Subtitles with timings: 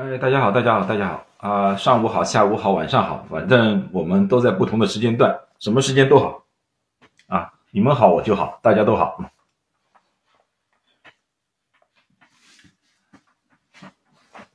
[0.00, 1.29] 哎，大家好，大家好，大家好。
[1.40, 1.74] 啊！
[1.74, 6.44] 上午好，下午好，晚上好，反正我们都在不同的时间段，什么时间都好
[7.28, 7.52] 啊！
[7.70, 9.18] 你们好，我就好，大家都好。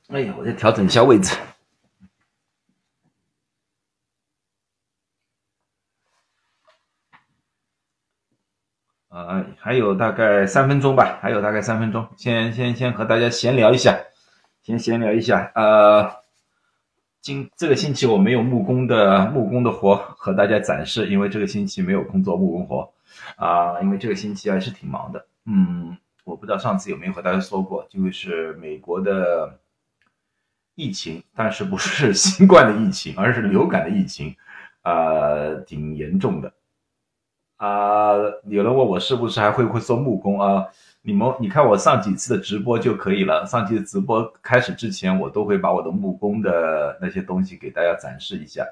[0.08, 1.36] 哎呀，我再调整一下位置。
[9.08, 13.98] 啊，还有大概三分钟吧，还有大概三分钟，先先先和大家闲聊一下。
[14.62, 16.25] 先闲聊一下，呃，
[17.26, 22.88] 今这个星期我没有木工的木工的活和大家展示，因为这个星期没有空做木工活，
[23.34, 25.26] 啊，因为这个星期还是挺忙的。
[25.44, 29.58] 嗯，我不知道上次有没有和大家说过，就是美国的
[30.76, 34.36] 疫情，但是不是 新冠的疫情，而是流感的疫情，
[34.82, 36.52] 啊，挺严重的。
[37.56, 38.12] 啊，
[38.44, 40.66] 有人问我是不是还会不会做木工啊？
[41.06, 43.46] 你们，你看我上几次的直播就可以了。
[43.46, 48.66] 上期的直播开始之前，我都会把我的木工的那些东西给大家展示一下。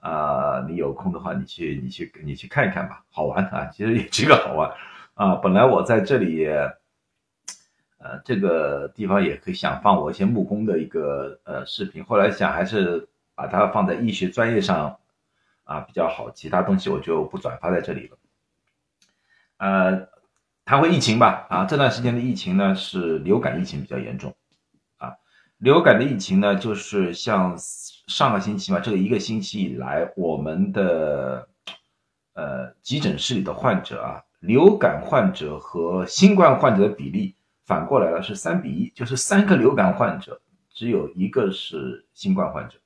[0.00, 3.70] 啊，你有空的话，你去，你去，你去看一看吧，好玩啊！
[3.72, 4.70] 其实也这个好玩
[5.14, 5.34] 啊。
[5.36, 6.46] 本来我在这里，
[7.96, 14.94] 呃，这个地方也可以想放我一些木工的一个呃视频，后来想还是把它放在医学专业上
[15.64, 18.18] 啊比较好，其他东西我就不转发在这里了。
[19.56, 20.12] 呃。
[20.64, 24.32] 谈回疫情吧，啊，这段时间的疫情呢是流感疫情比较严重，
[24.96, 25.12] 啊，
[25.58, 27.56] 流感的疫情呢就是像
[28.06, 31.48] 上个星期嘛，这个一个星期以来，我们的
[32.34, 37.34] 呃急诊室里的患者啊，流感患者和新冠患者的比例
[37.66, 40.40] 反过来了，是三比一，就是三个流感患者
[40.72, 42.78] 只有一个是新冠患者，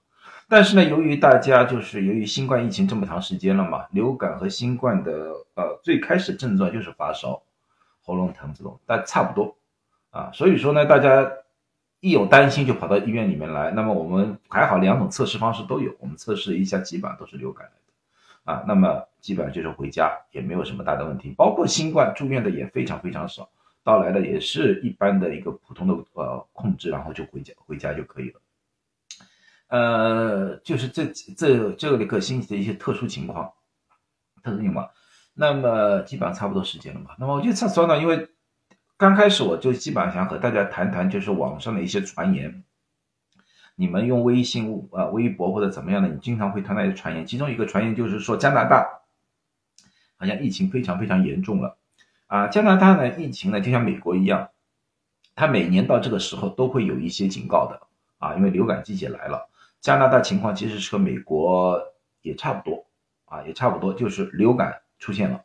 [0.48, 5.12] 但是呢，由于大家就是由于新冠疫情这么长时间了嘛，流感和新冠的
[5.54, 7.42] 呃最开始症状就是发烧。
[8.06, 9.56] 喉咙疼这种，但差不多
[10.10, 11.30] 啊，所以说呢，大家
[11.98, 13.72] 一有担心就跑到医院里面来。
[13.72, 18.64] 那么我们还好，两种测试方式都有，我们测试一下，基本上都是流感来的啊。
[18.68, 21.34] 那么基本上就是回家，也没有什么大的问题。
[21.36, 23.48] 包括新冠住院的也非常非常少，
[23.82, 28.40] 到来的也是一般的一个普通的呃控制，然后就回家回家就可以了。
[29.68, 33.52] 呃，就是这这这个星期的一些特殊情况，
[34.44, 34.88] 特殊情况。
[35.38, 37.10] 那么基本上差不多时间了嘛。
[37.19, 38.30] 那么我就这说呢，因为
[38.97, 42.64] 刚开始我就基本上想和大家谈谈，就是网上的一些传言。
[43.74, 47.26] 你们用微信、啊微博或者怎么样的，你经常会看到一些传言。
[47.26, 49.02] 其中一个传言就是说加拿大
[50.16, 51.76] 好像疫情非常非常严重了。
[52.26, 54.48] 啊，加拿大呢疫情呢就像美国一样，
[55.34, 57.78] 它每年到这个时候都会有一些警告的
[58.16, 59.50] 啊，因为流感季节来了。
[59.82, 61.78] 加拿大情况其实是和美国
[62.22, 62.86] 也差不多
[63.26, 64.80] 啊，也差不多，就是流感。
[64.98, 65.44] 出现了，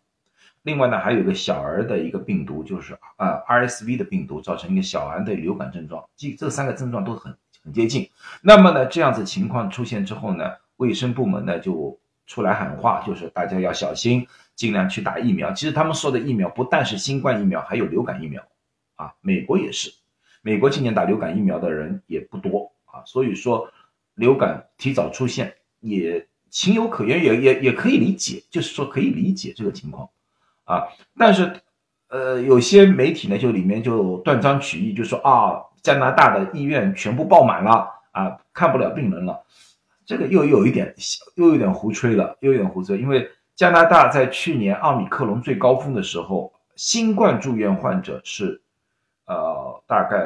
[0.63, 8.09] 另外呢，还有一个小儿的一个病毒，就是啊 RSV 的病毒，造成一个小儿的流感症状，这这三个症状都很很接近。
[8.41, 15.51] 那么呢，这样子情况出现之后呢，卫生部门呢就出来喊话，就是大家要小心，尽量去打疫苗。
[15.51, 18.41] 其实他们说的疫苗不但是新冠疫苗，还有流感疫苗
[18.95, 19.91] 啊，美国也是，
[20.41, 23.71] 美国今年打流感疫苗的人也不多啊，所以说
[24.13, 26.27] 流感提早出现也。
[26.51, 30.09] 情有可原，也也也可以理解，就是说可以理解这个情况，
[30.65, 30.83] 啊，
[31.17, 31.61] 但是，
[32.09, 39.41] 呃，有些媒体呢，就里面就断章取义，就说啊，加拿大的医院全部爆满了，啊，看不了病人了，
[40.05, 40.93] 这个又有一点，
[41.35, 48.61] 又有点胡吹了，又有点胡吹，因为加拿大在去年奥密克戎最高峰的时候，新冠住院患者是，
[49.25, 50.17] 呃，大概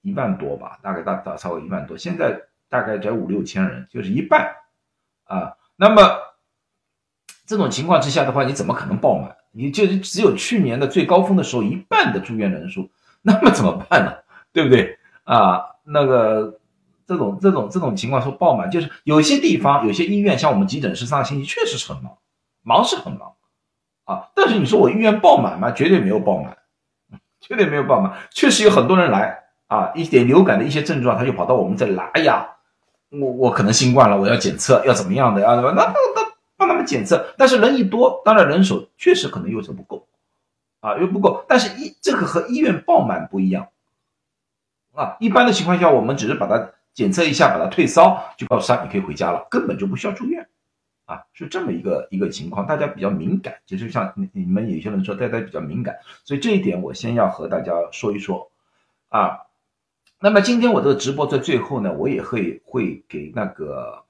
[0.00, 4.56] 一万多吧，大概大大超过一万多，现在大概在五六千人，就是一半。
[5.30, 6.02] 啊，那么
[7.46, 9.36] 这种情况之下的话，你怎么可能爆满？
[9.52, 12.90] 你就只有去年的最高峰的时候一半的住院人数，
[13.22, 14.12] 那么怎么办呢？
[14.52, 14.98] 对不对？
[15.22, 16.58] 啊，那个
[17.06, 22.18] 这种这种这种情况说爆满，就是有些地方有些医院，像我们急诊室上星期确实是很忙，
[22.62, 23.34] 忙是很忙
[24.04, 24.30] 啊。
[24.34, 25.70] 但是你说我医院爆满吗？
[25.70, 26.58] 绝对没有爆满，
[27.40, 28.14] 绝对没有爆满。
[28.32, 32.56] 确实有很多人来啊，一点流感的一些症状，他就跑到我们这里来，哎呀。
[33.10, 35.56] 我我可能新冠了，我要检测，要怎么样的啊？
[35.56, 40.06] 那那那帮他们检测，但是人一多，当然人手确实可能又是不够，
[40.78, 41.44] 啊，又不够。
[41.48, 43.66] 但是医这个和医院爆满不一样，
[44.94, 50.46] 啊，一般的情况下，我们只是把它检测一下，把它退烧，就告诉他你可以回家了，根本就不需要住院，
[51.06, 58.52] 啊，是这么一个一个情况，大家比较敏感，就是像你你们有些人说大家比较敏感，所以这一点我先要和大家说一说
[59.08, 59.40] 啊。
[60.22, 64.04] 那么今天我这个直播在最后呢，我也会会给那个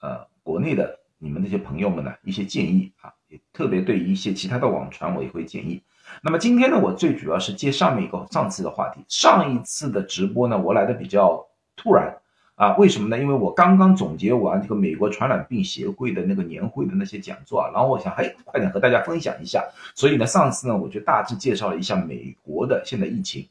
[0.00, 5.80] 呃国内的你们那些朋友们呢一些建议啊，也特别对于一些其他的网传我也会建议。
[6.22, 11.46] 那么今天呢，我最主要是接上面一个上次的话题，上一次的直播呢，我来的比较
[11.76, 12.18] 突然。
[12.56, 13.16] 啊，为什么呢？
[13.16, 19.64] 因为我刚刚总结完这个美国传染病协会的那个年会的那些讲座啊，然后我想，哎，快点和大家分享一下。
[19.94, 23.46] 所以呢，上次呢，我就大致介绍了一下美国的现在疫情，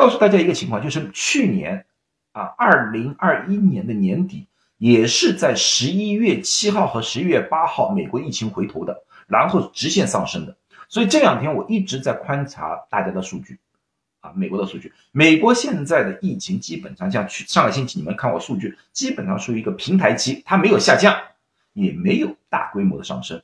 [0.00, 1.84] 告诉大家一个情况，就是去年
[2.32, 4.46] 啊，二零二一年的年底，
[4.78, 10.56] 也是在十一月七号和十一月八号，美国疫情回头的，然后直线上升的。
[10.88, 13.58] 所以这两天我一直在观察大家的数据。
[14.20, 21.16] 啊，美国的数据，美国现在的疫情基本上像去上个星期你们看我数据，基本上属于一个平台期，它没有下降，
[21.72, 23.40] 也没有大规模的上升，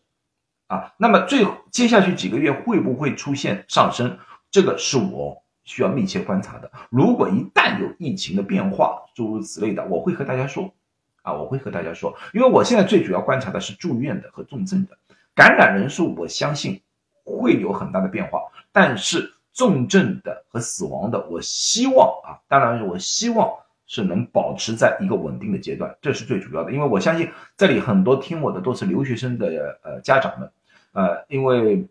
[0.67, 4.19] 啊，那么最接下去几个月会不会出现上升，
[4.50, 6.73] 这个是我需要密切观察的。
[6.89, 10.73] 如果一旦有疫情的变化，诸如此类的，我会和大家说，
[11.21, 14.97] 啊，我会和大家说，因为我现在最主要观察的是住院的和重症的
[15.35, 16.81] 感染人数，我相信
[17.25, 18.41] 会有很大的变化，
[18.73, 19.35] 但是。
[19.57, 23.49] 重症的和死亡的，我希望啊，当然我希望
[23.87, 26.73] 是能保持在一个稳定的阶段，这是最主要的。
[26.73, 30.53] 因为我相信这里很多听我的都是留学生的呃家长们，
[30.93, 31.89] 呃，因为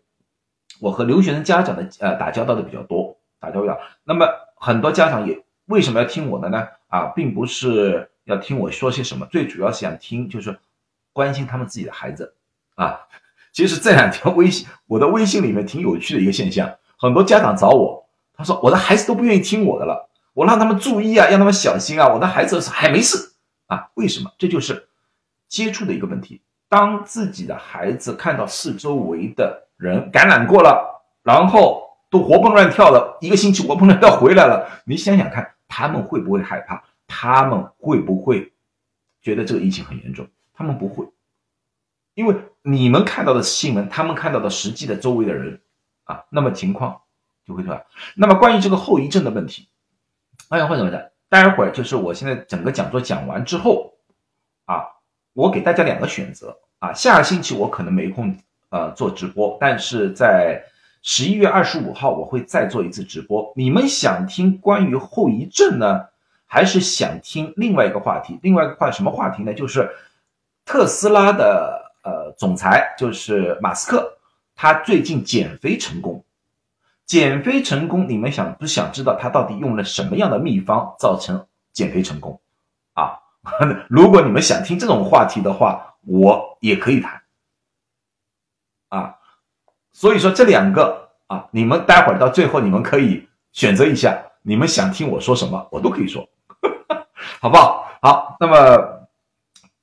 [0.80, 3.05] 我和留学生家长的呃打交道的比较多，
[3.40, 3.78] 打交道。
[4.04, 6.68] 那么很多家长也为什么要听我的呢？
[6.88, 10.58] 啊，并不是要听我说些什么，最主要想听就是
[11.12, 12.34] 关心他们自己的孩子
[12.76, 13.00] 啊。
[13.52, 16.76] 其实这两天微信我的微信里面挺有趣的一个现象。
[16.98, 22.08] 很多家长找我，他说我的孩子都不愿意听我的了，我让他们注意啊，让他们小心啊。
[22.08, 23.32] 我的孩子还没事
[23.66, 24.30] 啊，为什么？
[24.38, 24.88] 这就是
[25.48, 26.42] 接触的一个问题。
[26.68, 31.85] 当自己的孩子看到四周围的人感染过了，然后
[32.22, 36.82] 活蹦乱跳了，一个星期活蹦乱跳回来了，你想想看，他们会不会害怕？
[37.06, 38.52] 他们会不会
[39.22, 40.26] 觉得这个疫情很严重？
[40.54, 41.06] 他们不会，
[42.14, 45.60] 因为你们看到的新闻，他们看到的实际的周围的人。
[46.04, 47.00] 啊，那么情况
[47.44, 47.84] 就会出来。
[48.14, 49.66] 那么关于这个后遗症的问题，
[50.50, 51.02] 哎呀，会怎么讲？
[51.28, 53.94] 待会儿就是我现在整个讲座讲完之后，
[54.66, 54.86] 啊，
[55.32, 56.92] 我给大家两个选择啊。
[56.92, 58.36] 下个星期我可能没空
[58.68, 60.62] 呃做直播，但是在
[61.08, 63.52] 十一月二十五号我会再做一次直播。
[63.54, 66.06] 你们想听关于后遗症呢，
[66.46, 68.40] 还是想听另外一个话题？
[68.42, 69.54] 另外一个话什么话题呢？
[69.54, 69.88] 就是
[70.64, 74.18] 特斯拉的呃总裁就是马斯克。
[74.56, 76.24] 他最近减肥成功，
[77.04, 82.40] 减肥成功，你们想不想知道他到底用了什么样的秘方造成减肥成功？
[82.94, 83.20] 啊，
[83.88, 87.22] 如果你们想听这种话题的话，我也可以谈。
[89.96, 96.28] 所以说这两个啊，你们待会儿到最后你们可以选择一下，你们想听我说什么，我都可以说，
[97.40, 97.88] 好不好？
[98.02, 99.08] 好，那么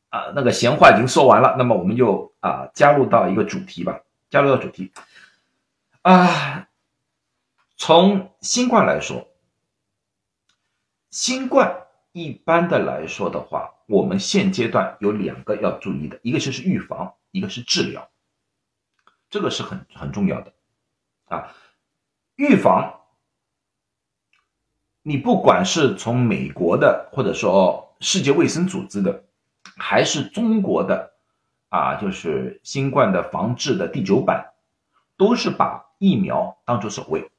[0.09, 4.01] 啊，那个闲话已经说完了，那么我们就啊加入到一个主题吧。
[4.29, 4.91] 加入到主题
[6.03, 6.67] 啊，
[7.75, 9.27] 从新冠来说，
[11.09, 18.07] 新冠一般的来说的话，我们现阶段有两个要注意的，一个就是预防，一个是治疗，
[19.33, 20.53] 这个是很很重要的
[21.25, 21.51] 啊。
[22.35, 23.01] 预防，
[25.01, 29.23] 你不管是从美国的，或者说世界卫生组织的，
[29.75, 31.13] 还是中国的。
[31.69, 34.53] 啊，就是新冠的防治的第九版，
[35.17, 37.31] 都是把疫苗当做首位。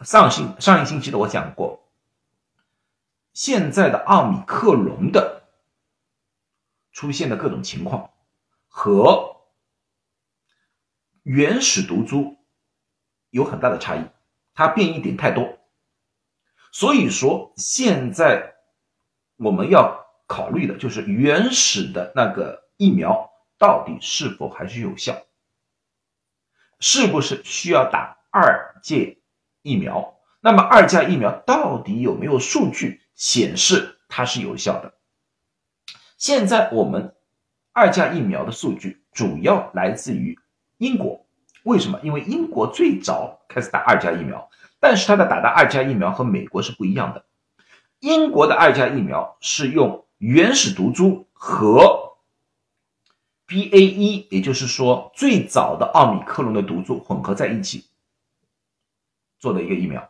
[0.00, 1.86] 上星上一星期的我讲过，
[3.34, 5.42] 现在的奥米克戎的
[6.90, 8.08] 出现的各种情况
[8.68, 9.35] 和
[11.26, 12.38] 原始毒株
[13.30, 14.06] 有很大的差异，
[14.54, 15.58] 它变异点太多，
[16.70, 18.54] 所以说现在
[19.36, 20.06] 我们要。
[20.28, 25.22] 考虑的就是原始的那个疫苗到底是否还是有效，
[26.80, 28.96] 是不是需要打二价
[29.62, 30.18] 疫苗？
[30.40, 34.94] 那么二价疫苗到底有没有数据显示它是有效的？
[36.18, 37.14] 现在我们
[37.72, 40.36] 二价疫苗的数据主要来自于
[40.78, 41.26] 英国，
[41.64, 42.00] 为什么？
[42.02, 44.48] 因为英国最早开始打二价疫苗，
[44.80, 47.24] 但是它的打的二价疫苗和美国是不一样的，
[48.00, 50.04] 英国的二价疫苗是用。
[50.18, 52.16] 原始毒株和
[53.44, 57.84] B A 一，也就是说最早的奥密克戎的毒株混合在一起
[59.38, 60.08] 做的一个疫苗，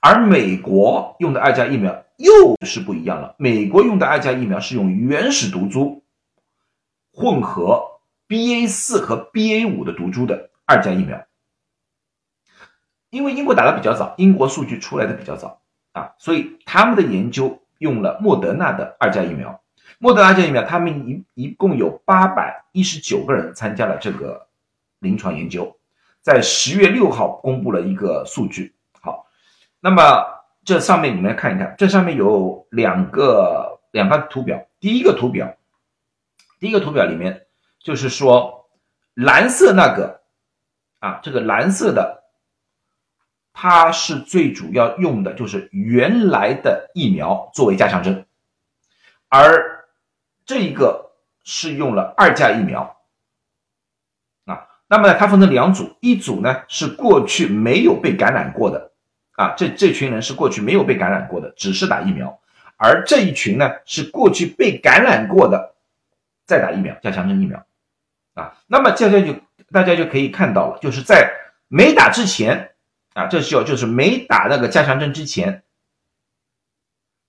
[0.00, 3.34] 而美国用的二价疫苗又是不一样了。
[3.40, 6.04] 美国用的二价疫苗是用原始毒株
[7.12, 7.93] 混合
[8.34, 11.24] BA 四和 BA 五的毒株的二价疫苗。
[13.10, 15.60] 因为英国打的比较早，英国数据出来的比较早
[15.92, 19.62] 啊，所以他们的研究用了莫德纳的二价疫苗。
[20.00, 24.48] 莫德纳二价疫苗，他们一一共有八百一十九个人参加了这个
[24.98, 25.76] 临床研究，
[26.20, 28.74] 在十月六号公布了一个数据。
[29.00, 29.26] 好，
[29.78, 30.24] 那么
[30.64, 34.66] 这上面你们来看一看，这上面有两个两个图表。
[34.80, 35.54] 第一个图表，
[36.58, 37.43] 第一个图表里面
[37.84, 38.68] 就是说
[39.14, 40.22] 蓝色那个
[40.98, 42.24] 啊，这个蓝色的。
[43.56, 48.26] 它是最主要用的就是原来的疫苗作为加强针，
[49.28, 49.86] 而
[50.44, 51.12] 这一个
[51.44, 52.96] 是用了二价疫苗
[54.44, 54.66] 啊。
[54.88, 58.90] 那么呢，它分成两组，一组呢是过去没有被感染过的
[59.36, 62.40] 啊，这这群人是过去没有被感染过的，只是打疫苗；
[62.76, 65.76] 而这一群呢是过去被感染过的，
[66.44, 67.64] 再打疫苗，加强针疫苗
[68.34, 68.54] 啊。
[68.66, 69.34] 那么大家就
[69.72, 71.30] 大家就可以看到了，就是在
[71.68, 72.70] 没打之前。
[73.14, 75.62] 啊，这需要就是没打那个加强针之前，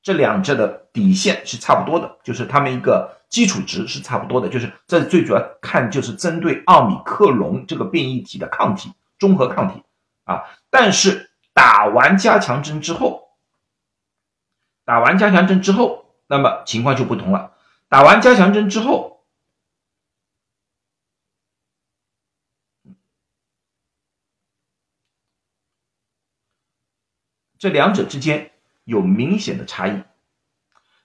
[0.02, 9.84] 这两者的底线是差不多的，就是它们一个基础值是差不多的，就是这最主要看就是针对奥密克戎这个变异体的抗体，中和抗体
[10.24, 10.46] 啊。
[10.72, 13.28] 但是打完加强针之后，
[14.86, 17.52] 打完加强针之后，那么情况就不同了。
[17.90, 19.15] 打完加强针之后。
[27.66, 28.52] 这两者之间
[28.84, 30.04] 有明显的差异。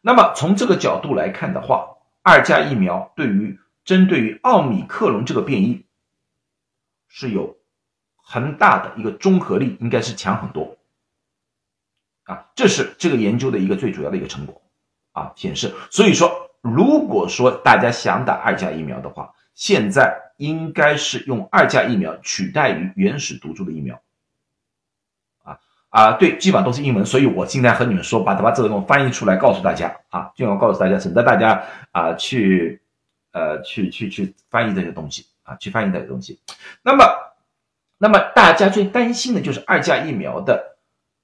[0.03, 5.87] 那么从这个角度来看的话，二价疫苗对于针对于奥米克戎这个变异
[7.09, 7.57] 是有
[8.15, 10.77] 很大的一个综合力，应该是强很多。
[12.25, 14.61] 啊，这是这个研究的一个最主要的一个成果
[15.13, 15.75] 啊，显示。
[15.91, 23.99] 所以说，如果说大家想打二价疫苗的话，现在应该是用二价疫苗取代于原始毒株的疫苗。
[25.91, 32.81] 啊，对，基本上都是英文，所以我今天和你们说，把把这个东西翻译出来，告诉大家啊，尽量告诉大家，省得大家啊去，
[33.33, 36.39] 呃，去去去翻译这些东西啊，去翻译这些东西。
[36.83, 37.05] 那么，
[37.99, 40.77] 那么大家最担心的就是二价疫苗的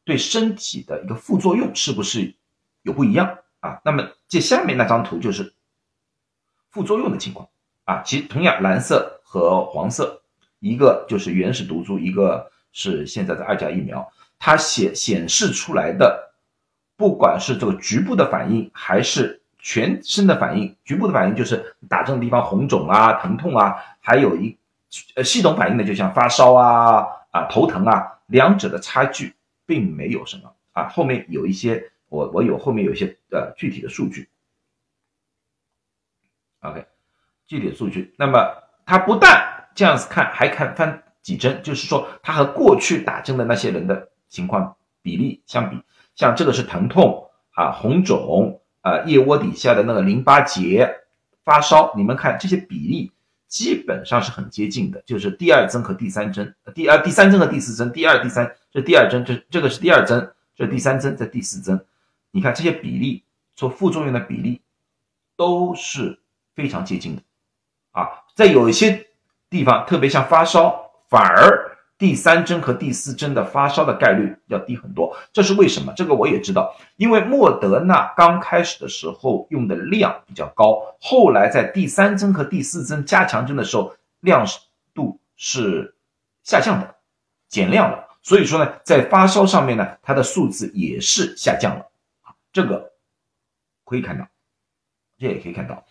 [0.05, 2.35] 对身体的一个副作用是不是
[2.83, 3.81] 有不一样啊？
[3.85, 5.55] 那么这下面那张图就是
[6.71, 7.49] 副作用的情况
[7.85, 10.23] 啊，其同样蓝色和黄色，
[10.59, 14.11] 一个就是原始毒株，一个是现在的二价疫苗。
[14.39, 16.33] 它显显示出来的，
[16.97, 24.57] 不管是这个局部的反应，还是全身的反应，局部的反应就是打针的地方红肿啊、疼痛啊，还有一
[25.17, 30.89] 呃系统反应的，就像发烧啊、啊头疼啊，两者的差距并没有什么啊。
[30.89, 34.29] 后面有一些，我我有后面有一些呃具体的数据
[36.61, 36.87] ，OK，
[37.47, 38.15] 具体的数据。
[38.17, 44.11] 那么它不但这样子看，还看翻几针，就是说它和过去打针的那些人的。
[44.37, 45.81] 情况比例相比，
[46.15, 50.95] 像这个是疼痛啊、红肿啊、腋窝底下的那个淋巴结、
[51.43, 53.11] 发烧，你们看这些比例
[53.49, 61.87] 基本上是很接近的，就是第二针和第三针，第二第三针和第四针，第二第三这第二针，这这个是第二针，这第三针，这第四针，
[62.31, 63.25] 你看这些比例
[63.55, 64.61] 做副作用的比例
[65.35, 66.21] 都是
[66.55, 67.23] 非常接近的
[67.93, 69.07] 啊，在有一些
[69.49, 71.76] 地方，特别像发烧，反而。
[71.99, 75.95] 第三针和第四针的发烧的概率要低很多，这是为什么？
[75.97, 84.47] 这个我也知道，因为莫德纳刚开始的时候用的量比较高，后来在第三针和第四针加强针的时候量
[84.93, 85.95] 度是
[86.43, 86.97] 下降的，
[87.49, 88.07] 减量了。
[88.23, 91.87] 所以说呢，在发烧上面呢，它的数字也是下降了，
[92.53, 92.93] 这个
[93.87, 94.29] 可以看到，
[95.19, 95.83] 这也可以看到，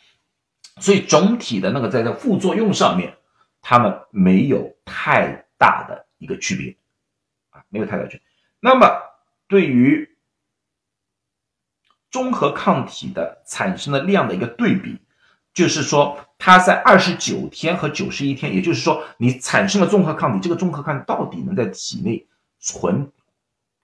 [0.79, 3.15] 所以总体的那个在这副作用上面，
[3.63, 5.44] 他们没有太。
[5.57, 6.75] 大的一个区别
[7.49, 8.21] 啊，没有太大区别。
[8.59, 9.01] 那么
[9.47, 10.17] 对于
[12.09, 14.99] 综合抗体的产生的量的一个对比，
[15.53, 22.25] 就是说它在二十九天和九十一天，也就是说你产生了综合抗体，这个综合抗体到底能在体内
[22.59, 23.11] 存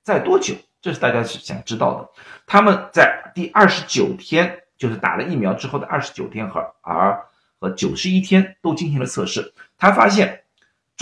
[0.03, 0.55] 在多久？
[0.81, 2.09] 这是大家是想知道的。
[2.47, 7.23] 他们在第二十九天，就是打了疫苗之后的二十九天和而
[7.59, 10.40] 和九十一天都进行了测试，他发现。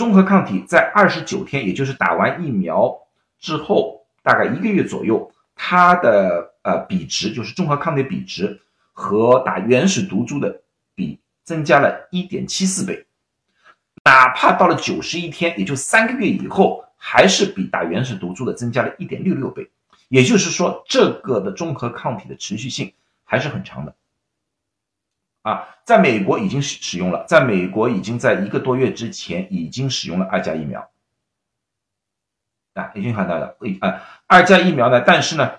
[0.00, 2.90] 综合抗体在二十九天，也就是打完疫苗
[3.38, 8.58] 之后大概一个月左右，它的呃比值就是综合抗体比值
[8.94, 10.62] 和打原始毒株的
[10.94, 13.04] 比增加了一点七四倍，
[14.06, 19.68] 哪怕到了九十一天，也就三个月以后，还是比打原始毒株的增加了一点六六倍。
[20.08, 22.90] 也就是说，这个的综合抗体的持续性
[23.26, 23.94] 还是很长的。
[25.42, 30.90] 啊，在美国已经使使用了，在美国已经在一个多月之前已经使用了二价疫苗，
[32.74, 35.52] 啊，已经看到了，啊，二价疫苗呢，但是呢，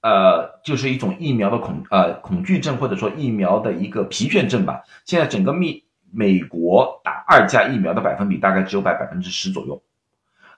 [0.00, 4.82] 呃，就是一种疫苗的恐呃恐惧症或者说疫苗的一个疲倦症吧。
[5.04, 9.80] 现在整个美美国打二价疫苗的百分比大概只有在百分之十左右，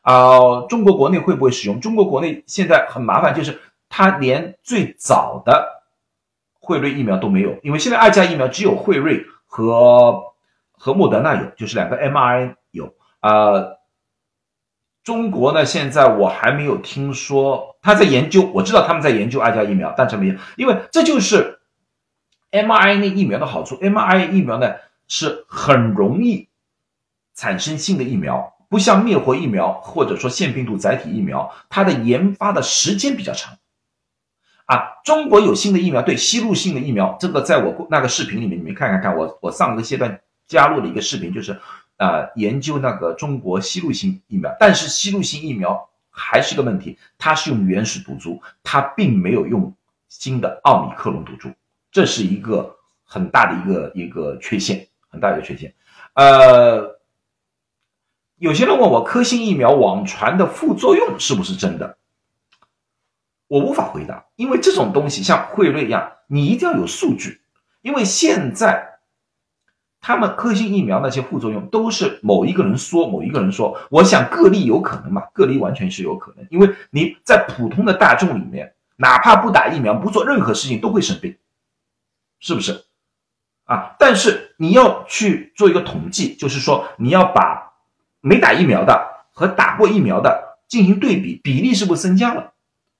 [0.00, 1.78] 啊，中国国内会不会使用？
[1.78, 5.79] 中国国内现在很麻烦，就是它连最早的。
[6.60, 10.22] 辉瑞疫苗都没有，因为现在二价疫苗只有辉瑞和
[10.70, 12.94] 和莫德纳有，就是两个 mRNA 有。
[13.20, 13.78] 呃，
[15.02, 21.60] 中国呢，现在我还没有听说他在研究，我知道他们在研究二价疫苗，但是没有，因为这就是
[22.50, 23.76] mRNA 疫苗的好处。
[23.76, 24.74] mRNA 疫苗呢
[25.08, 26.48] 是很容易
[27.34, 33.56] 产生新的疫苗，不像灭活疫苗或者说腺病毒载体疫苗，它的研发的时间比较长。
[34.70, 41.58] 啊，中国有新的疫苗，对吸入性的疫苗，这个在我那个视频里面，你们看看看，我我上个阶段加入了一个视频，就是
[41.96, 49.74] 呃研究那个中国吸入性疫苗，但是吸入性疫苗还是个问题，它是用原始毒株，它并没有用
[50.08, 51.52] 新的奥密克戎毒株，
[51.90, 55.74] 这是一个很大的一个一个缺陷，很大一个缺陷。
[56.14, 57.00] 呃，
[58.36, 61.96] 有些人问我科兴疫苗网传的副作用是不是真的？
[63.50, 67.40] 我无法回答，因为这种东西像辉瑞一样，你一定要有数据。
[67.82, 69.00] 因为现在
[70.00, 73.76] 他们科兴疫苗那些副作用都是某一个人说，某一个人说。
[73.90, 75.22] 我想个例有可能嘛？
[75.32, 81.36] 个例完全是有可能，因为你在普通的大众里面，哪怕不打疫苗，不做任何事情都会生病，
[82.38, 82.84] 是不是？
[83.64, 87.72] 啊，但是你要去做一个统计，就是说你要把
[88.20, 92.52] 没打疫苗的和打过疫苗的进行对比，比例是不是增加了？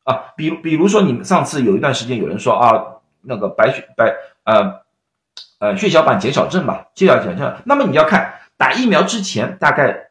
[0.05, 4.15] 啊，比比如说，你们上次有一段时间有人说啊，那个白血白
[4.45, 4.81] 呃
[5.59, 10.11] 呃血小板减少症吧，血小板减少，那么你要看打疫苗之前大概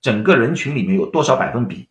[0.00, 1.88] 整个人群里面有多少百分比，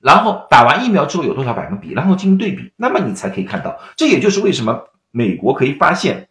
[0.00, 3.80] 然后打完疫苗之后有多少百分比，然后进行对比，那么你才可以看到。
[3.96, 6.28] 这也就是为什么美国可以发现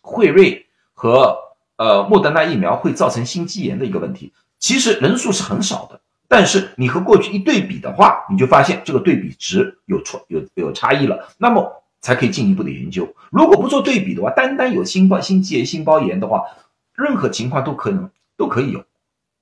[0.00, 1.38] 辉瑞和
[1.76, 6.00] 呃莫德纳疫苗会造成心肌炎的一个问题，其实人数是很少的。
[6.32, 13.16] 但是你和过去一对比的话，你就发现这个对比值有错有有差异了，那么才可以进一步的研究。
[13.32, 16.44] 如果不做对比的话，单单有心包心肌炎、心包炎的话，
[16.92, 18.84] 任何情况都可能都可以有，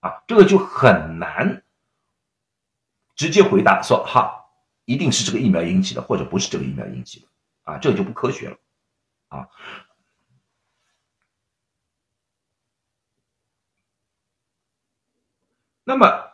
[0.01, 1.62] 啊，这个就很难
[3.14, 4.46] 直接回答说哈，
[4.87, 7.27] 一定是这个疫苗引起的，或者不是这个疫苗引起的，
[7.64, 8.57] 啊，这个就不科学了，
[9.29, 9.46] 啊。
[15.85, 16.28] 那么。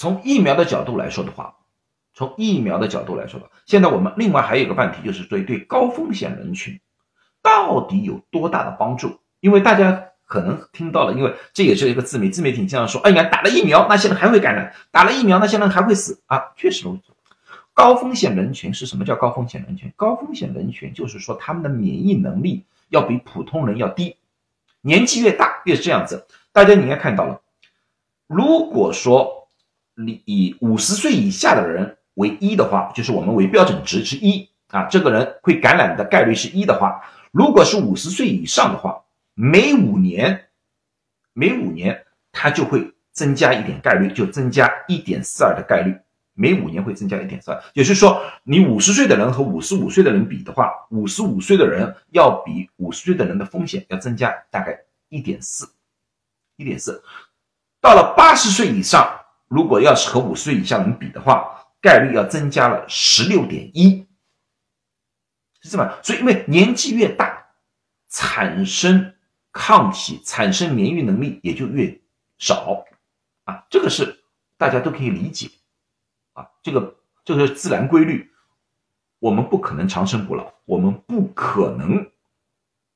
[0.00, 1.56] 从疫苗的角度来说的话，
[2.14, 6.80] 从疫苗的角度来说的，现在我们另外还有一个问题，就是对对高风险人群
[7.42, 9.20] 到底有多大的帮助？
[9.40, 17.12] 因为大家可能听到了，因为这也是一个自媒自媒体经常说，哎呀，打了疫苗那些人还会感染，打了疫苗那些人还会死啊，确实如此。
[17.74, 19.92] 高风险人群是什么叫高风险人群？
[19.96, 24.16] 高风险人群就是说他们的免疫能力要比普通人要低，
[24.80, 26.26] 年纪越大越是这样子。
[26.52, 27.42] 大家你应该看到了，
[28.26, 29.36] 如果说。
[29.94, 39.02] 你以五十岁以下的人为一的话，就是我们为标准值是一啊，这个人会感染的概率是一的话，如果是五十岁以上的话，
[39.34, 40.48] 每五年，
[41.32, 45.96] 每五年他就会增加一点概率，就增加一点四二的概率，
[46.34, 55.68] 每五年会增加一点四二，也就是说，你五十岁的人和五十五岁的人比的话，五十五岁的人要比五十岁的人的风险要增加大概一点四，
[56.56, 57.02] 一点四，
[57.80, 59.16] 到了八十岁以上。
[59.50, 64.06] 如果要是和五十岁以下人比的话，概率要增加了十六点一，
[65.60, 65.92] 是这么。
[66.04, 67.46] 所以，因为年纪越大，
[68.08, 69.12] 产生
[69.50, 72.00] 抗体、产生免疫能力也就越
[72.38, 72.84] 少
[73.42, 73.66] 啊。
[73.68, 74.22] 这个是
[74.56, 75.50] 大家都可以理解
[76.34, 76.46] 啊。
[76.62, 78.30] 这个这个是自然规律，
[79.18, 82.08] 我们不可能长生不老，我们不可能。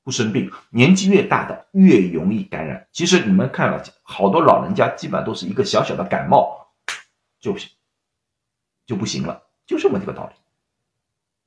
[0.05, 2.85] 不生病，年纪越大的越容易感染。
[2.91, 6.67] 其实你们看了，好多老人家基本上都是一个小小的感冒，
[7.39, 7.55] 就
[8.85, 10.35] 就不行了，就这么一个道理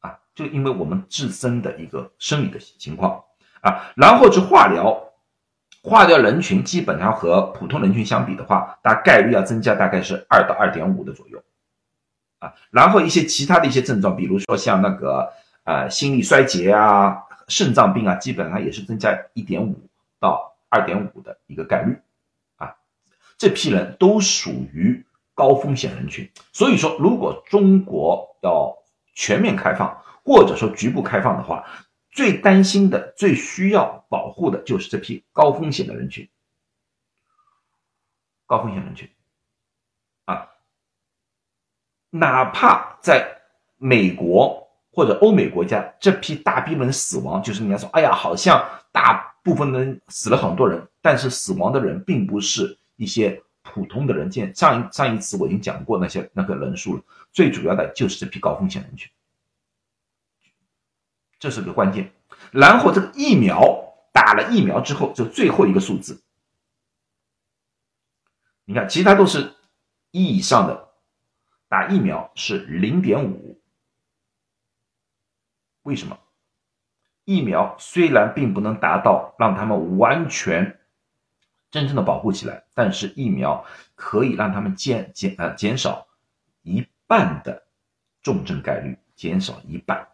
[0.01, 0.19] 啊！
[0.35, 3.23] 就因为我们自身的一个生理的情况
[3.61, 5.05] 啊，然后是化疗，
[5.85, 11.41] 化疗人群基本上和普通人群相比的话，大概率要增加大概是二到二点五的左右
[12.41, 12.53] 啊。
[12.71, 17.23] 然后一些其他的一些症状，比如说像那个呃心力衰竭啊。
[17.49, 19.89] 肾脏病啊，基本上也是增加一点五
[20.21, 21.97] 到二点五的一个概率
[22.57, 22.77] 啊，
[23.37, 26.31] 这批人都属于高风险人群。
[26.53, 28.77] 所以说，如果中国要
[29.15, 31.67] 全面开放或者说局部开放的话，
[32.11, 36.29] 最担心的、最需要保护的就是这批高风险的人群，
[38.45, 39.09] 高风险人群
[40.25, 40.51] 啊，
[42.11, 43.41] 哪怕在
[43.77, 44.68] 美国
[44.99, 54.29] 或者欧美国家，这批大批人死亡，就是人家说，哎呀，好像大部分人死了很多人，但是死亡的人并不是一些普通的人。
[54.29, 59.09] 见上一上一次我已经讲过那些那个人数了，最主要的就是这批高风险人群。
[61.39, 62.11] 这是个关键，
[62.51, 63.81] 然后这个疫苗
[64.13, 66.21] 打了疫苗之后，就最后一个数字，
[68.65, 69.55] 你看，其他都是
[70.11, 70.89] 一以上的，
[71.69, 73.55] 打疫苗是零点五。
[75.89, 76.19] 为什么？
[77.25, 80.79] 疫苗虽然并不能达到让他们完全
[81.71, 86.07] 真正的保护起来，但是疫苗可以让他们减减呃减少
[86.61, 87.63] 一半的
[88.23, 90.07] 重症概率，减少一半。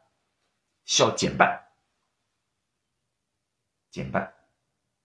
[0.85, 1.61] 消减半，
[3.91, 4.35] 减半，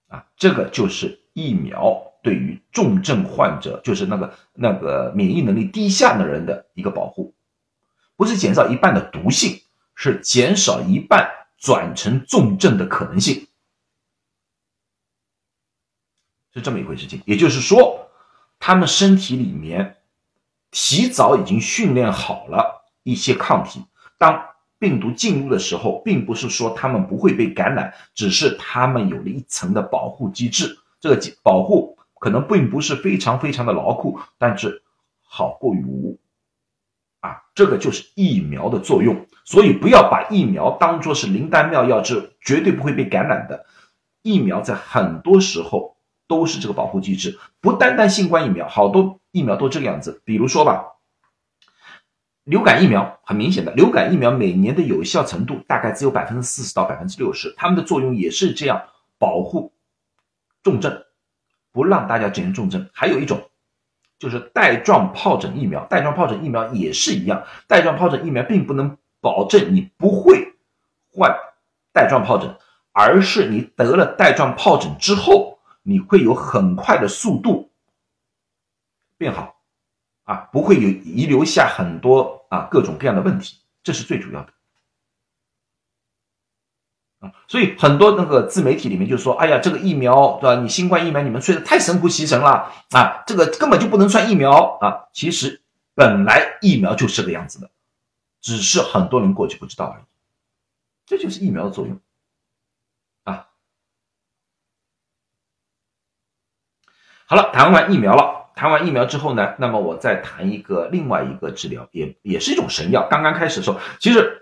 [0.10, 7.34] 啊，这个就是疫苗对于重症患者，就是那个那个免疫能力低下的人的一个保护，
[8.18, 9.62] 不是减少一半的毒性，
[10.02, 13.46] 是减少一半转成重症的可能性，
[16.54, 17.22] 是这么一回事情。
[17.26, 18.10] 也就是说，
[18.60, 19.98] 他们身体里面
[20.72, 23.84] 提早已经训练好了一些抗体，
[24.18, 24.46] 当。
[24.82, 30.80] 病毒进入的时候，并不是说他们不会被感染，只是他们有了一层的保护机制。
[31.02, 34.82] 这个保护可能并不是非常非常的牢固，但是
[35.22, 36.18] 好过于无。
[37.60, 39.28] 这个就是疫苗的作用。
[39.44, 43.66] 所以不要把疫苗当作是灵丹妙药，是绝对不会被感染的。
[44.22, 50.22] 疫苗在很多时候都是这个保护机制，不单单新冠疫苗，好多疫苗都这个样子。
[50.24, 50.86] 比如说吧。
[52.46, 58.82] 流感疫苗很明显的，流感疫苗每年的有效程度大概只有百分之四十到百分之六十，它们的作用也是这样
[59.20, 59.72] 保护
[60.64, 61.04] 重症，
[61.72, 62.90] 不让大家进行重症。
[62.92, 63.49] 还有一种
[64.20, 70.54] 就是带状疱疹疫苗，带状疱疹疫苗也是一样，带状疱疹疫苗并不能保证你不会
[71.12, 71.36] 患
[71.94, 72.56] 带状疱疹，
[72.92, 77.72] 而是你得了带状疱疹之后，你会有很快的速度
[79.18, 79.56] 变好。
[80.26, 84.54] 啊，不会有遗留下很多啊各种各样的问题，这是最主要的。
[87.20, 90.62] 啊，所以很多那个自媒体里面就说，哎呀，这个疫苗对吧？
[90.62, 95.08] 你新冠疫苗你们吹的太神乎其神了啊，这个根本就不能算疫苗啊。
[95.12, 95.62] 其实
[95.96, 97.70] 本来疫苗就是个样子的，
[98.40, 100.04] 只是很多人过去不知道而已。
[101.06, 102.00] 这就是疫苗的作用
[103.24, 103.48] 啊。
[107.26, 108.40] 好了，谈完疫苗了。
[108.56, 113.08] 谈完疫苗之后呢，那么我再谈一个另外一个治疗，也也是一种神药。
[113.10, 114.42] 刚刚开始的时候，其实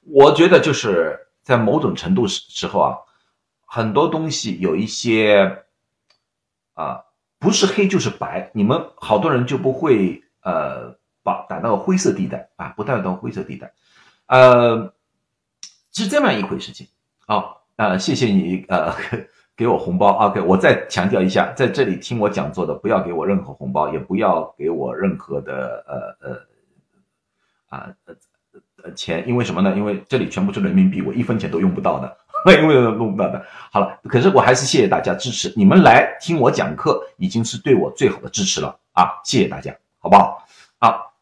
[0.00, 2.98] 我觉得就是在某种程度时时候啊，
[3.66, 5.64] 很多东西有一些
[6.74, 7.04] 啊，
[7.38, 13.72] 不是黑就是白，你们好多人就不会呃把打到灰色地带啊，不带到灰色地带，
[14.26, 14.92] 呃，
[15.92, 16.86] 是这么一回事情
[17.26, 17.44] 啊
[17.76, 18.94] 呃，谢谢你呃。
[19.54, 26.36] 给我红包，OK，我再强调一下，在这里听我讲座的，不要给我任何红包，也不要给我任何的呃呃
[27.68, 28.14] 啊呃
[28.82, 29.74] 呃钱，因为什么呢？
[29.76, 32.16] 因为这里全部是人民币，我一分钱都用不到的，
[32.60, 33.44] 因为用不到的。
[33.70, 39.20] 好了，可是我还是谢谢大家支持，你们来听我讲课，已经是对我最好的支持了啊！
[39.24, 40.46] 谢谢大家，好不好？
[40.78, 41.12] 好，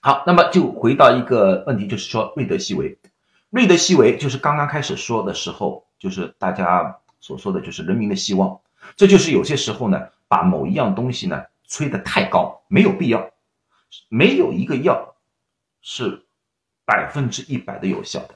[0.00, 2.98] 好，那么就回到一个问题，就是说瑞德西韦，
[3.50, 6.96] 瑞德西韦就是刚刚开始说的时候，就是大家。
[7.24, 8.58] 所说的就是人民的希望，
[8.96, 13.30] 这就是有些时候呢，把某一样东西呢吹得太高，没有必要。
[14.08, 15.14] 没有一个药
[15.80, 16.24] 是
[16.84, 18.34] 百分之一百的有效的，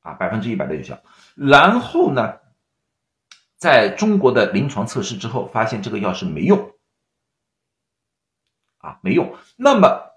[0.00, 1.00] 啊，百分之一百的有效。
[1.34, 2.38] 然后呢，
[3.56, 6.74] 在中国的临床测试之后，发现这个药是没用，
[8.78, 9.36] 啊，没用。
[9.56, 10.12] 那么，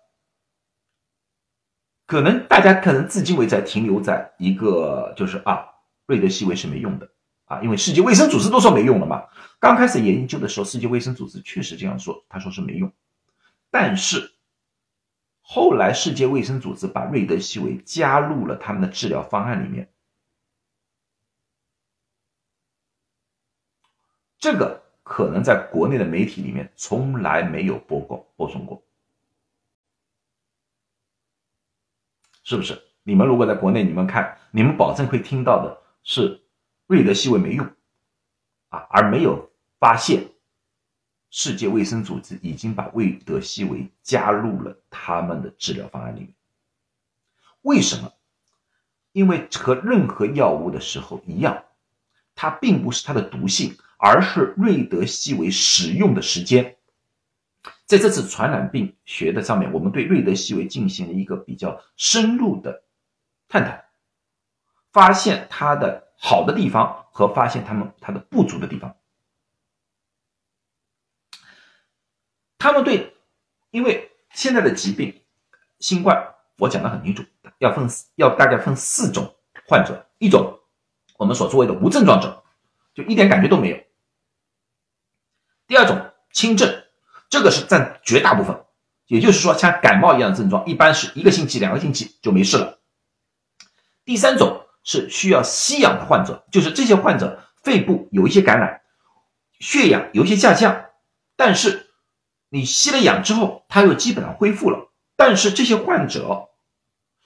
[2.05, 5.65] 可能大家可能至今为止停留在一个就是啊，
[6.05, 7.09] 瑞德西韦是没用的。
[7.45, 9.23] 啊，因为世界卫生组织都说没用了嘛。
[9.59, 12.93] 刚开始研究的时候，世界卫生组织确实这样说，他说是没用。
[13.71, 14.35] 但是
[15.51, 19.91] 后来世界卫生组织把瑞德西韦加入了他们的治疗方案里面，
[24.37, 28.83] 这个可能在国内的媒体里面从来没有播过、播送过，
[32.43, 32.79] 是不是？
[33.01, 36.43] 你们如果在国内，你们看，你们保证会听到的是。
[36.85, 37.65] 瑞德西韦没用，
[38.69, 40.27] 啊，而没有发现，
[41.29, 46.33] 世界卫生组织已经把瑞德西韦加入了他们的治疗方案里面。
[47.61, 48.11] 为什么？
[49.11, 51.63] 因为和任何药物的时候一样，
[52.35, 56.77] 它并不是它的毒性，而是瑞德西韦使用的时间。
[57.85, 62.83] 在这次传染病学的上面，我们对瑞德西韦进行了一个比较深入的
[63.47, 63.83] 探讨，
[64.91, 68.95] 发现它的好的地方和发现它们它的不足的地方。
[72.59, 73.15] 他们对，
[73.71, 75.19] 因为现在的疾病，
[75.79, 77.23] 新冠，我讲的很清楚，
[77.57, 79.33] 要分要大概分四种
[79.65, 80.59] 患者，一种
[81.17, 82.43] 我们所谓的无症状者，
[82.93, 83.77] 就一点感觉都没有；
[85.65, 86.83] 第二种轻症。
[87.31, 88.59] 这个是占绝大部分，
[89.05, 92.79] 也就是说，像感冒一样的症状，一般是一个星期、两个星期就没事了。
[94.03, 98.81] 第三种是需要吸氧的患者，就是这些患者肺部有一些感染，
[99.59, 100.85] 血氧有一些下降，
[101.35, 101.88] 但是
[102.49, 104.89] 你吸了氧之后，他又基本上恢复了。
[105.15, 106.49] 但是这些患者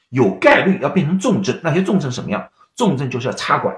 [0.09, 2.49] 有概率要变成重症，那些重症什么样？
[2.75, 3.75] 重症就是要插管。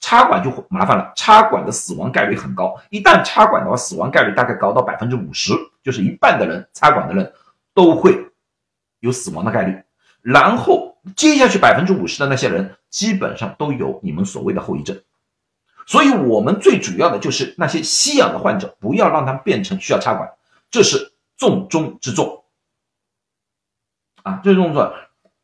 [0.00, 2.80] 插管就麻烦了，插管的死亡概率很高。
[2.90, 5.52] 一旦插管的话，死亡概率大概高到百分之五十，
[5.82, 7.32] 就是一半的人插管的人
[7.74, 8.16] 都会
[9.00, 9.82] 有死亡的概率。
[10.22, 15.00] 然后接下去百分之五十的那些人，基本上都有你们所谓的后遗症。
[15.84, 20.30] 所以我们最主要的就是那些吸氧的患者，不要让他们变成需要插管，
[20.70, 22.44] 这是重中之重
[24.22, 24.92] 啊，这是重中之重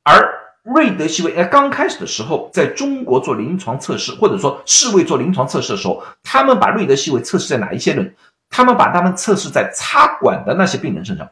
[0.03, 0.45] 而。
[0.65, 8.17] 瑞德西韦，哎，刚开始的时候，在中国做临床测试，或者说世卫做临床测试的时候，他们把瑞德西韦测试在哪一些人？
[8.49, 11.31] 他们把他们测试在插管的那些病人身上，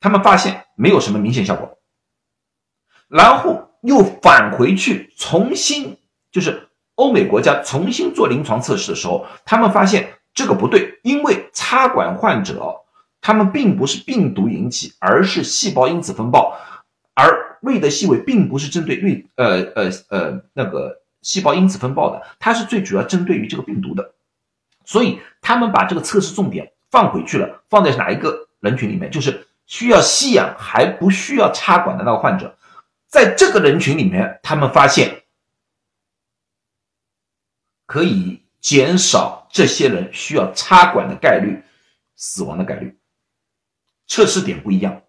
[0.00, 1.76] 他们发现没有什么明显效果，
[3.08, 5.98] 然后又返回去重新，
[6.30, 12.80] 就是欧美国家重新做临床测试的时候，他们发现这个不对，因为插管患者
[13.20, 16.56] 他们并不是病毒引起，而是细胞因子风暴，
[17.14, 17.50] 而。
[17.62, 24.14] 瑞德西韦并不是针对瑞呃呃呃那个细胞因子风暴的，它是最主要针对于这个病毒的，
[24.84, 29.12] 所以他们把这个测试重点放回去了，放在哪一个人群里面？
[29.12, 32.58] 就是需要吸氧还不需要插管的那个患者，
[33.06, 35.22] 在这个人群里面，他们发现
[37.86, 41.62] 可以减少这些人需要插管的概率、
[42.16, 42.98] 死亡的概率，
[44.06, 45.02] 测试点不一样。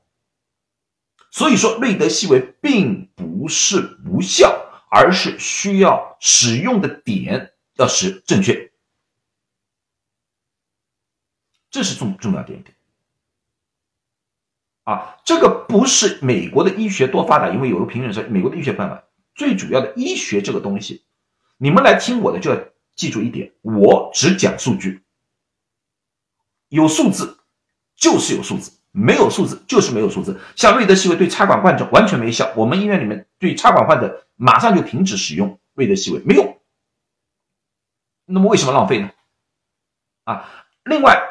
[1.32, 8.72] 所以说，瑞德西韦并不是无效，而是需要使用的点要是正确，
[11.72, 12.76] 这是重重要点点。
[14.84, 21.06] 啊，这个不是美国的医学多发达，因为有个评论说美国的医学办法最主要的医学这个东西，
[21.58, 22.58] 你们来听我的就要
[22.96, 25.04] 记住一点，我只讲数据，
[26.70, 27.40] 有数字
[27.96, 28.72] 就是有数字。
[28.96, 36.62] 没有数字就是没有数字，像瑞德西韦对插管患者完全没效，我们医院里面对插管患者马上就停止使用瑞德西韦，没用。
[38.26, 39.10] 那么为什么浪费呢？
[40.26, 40.48] 啊，
[40.84, 41.24] 另外，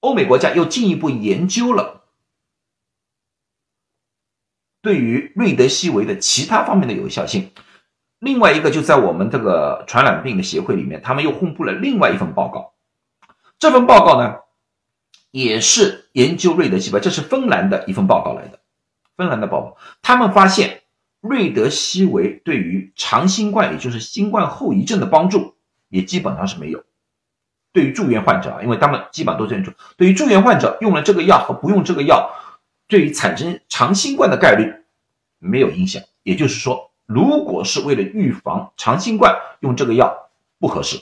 [0.00, 2.04] 欧美国家又进一步研究了
[4.82, 7.50] 对于瑞德西韦的其他方面的有效性。
[8.18, 12.72] 另外一个就在我们这个传染病的协会里面，他们又公布了另外一份报告，
[13.58, 14.36] 这份报告呢？
[15.30, 18.60] 也是研究瑞德西韦，这是芬兰的一份报告来的。
[19.16, 20.82] 芬兰的报告，他们发现
[21.20, 25.54] 瑞德西韦对于长新冠，也就是新冠后遗症的帮助，
[25.90, 26.82] 也基本上是没有。
[27.72, 32.30] 对于住院患者啊，因为他们基本上都这样说，对于住院患者用了这个药和不用这个药，
[32.88, 34.72] 对于产生长新冠的概率
[35.38, 36.02] 没有影响。
[36.22, 41.00] 也就是说，如果是为了预防长新冠用这个药不合适，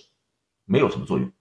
[0.65, 1.33] 没有什么作用。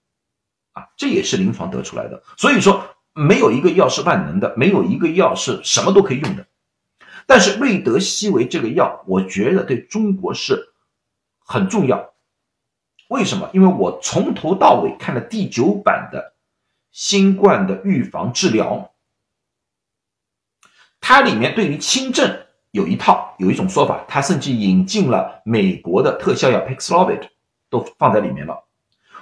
[0.73, 2.23] 啊，这也是临床得出来的。
[2.35, 6.47] 所以说，没有一个药是万能的，没有一个药是什么都可以用的。
[7.27, 10.73] 但是瑞德西韦这个药，我觉得对中国是
[11.37, 12.13] 很重要。
[13.07, 13.51] 为什么？
[13.53, 16.33] 因为我从头到尾看了第九版的
[16.91, 18.93] 新冠的预防治疗，
[20.99, 22.44] 它里面对于轻症
[22.75, 27.29] 有一套，有一种说法，他甚至引进了美国的特效药 Paxlovid
[27.69, 28.65] 都放在里面了。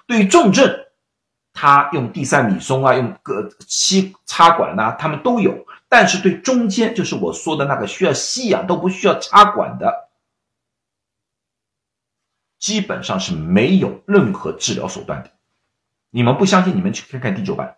[0.07, 0.87] 对于重症，
[1.53, 5.67] 他用地塞米松啊，用个吸插管呐，他们都有。
[5.87, 10.09] 但是对中间，就是我说的那个需要吸氧都不需要插管的，
[12.57, 15.29] 基本上是没有任何治疗手段的。
[16.09, 17.75] 你们不相信，你们去看看第九版。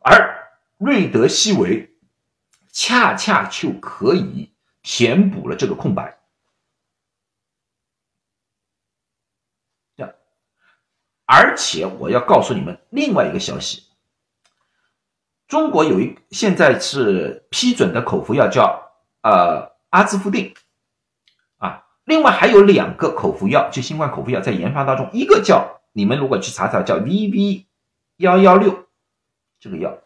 [0.00, 1.94] 而瑞德西韦
[2.80, 6.16] 恰恰就可以填补了这个空白。
[11.26, 13.82] 而且我要告诉你们另外一个消息：
[15.48, 20.54] 中国有一现在是批准的口服药叫呃阿兹夫定。
[21.56, 27.66] 啊，另外还有两个口服药，就新冠口服药在研发当中，一个叫你们如果去查查叫 VV
[28.18, 28.86] 幺幺六
[29.58, 29.98] 这个药。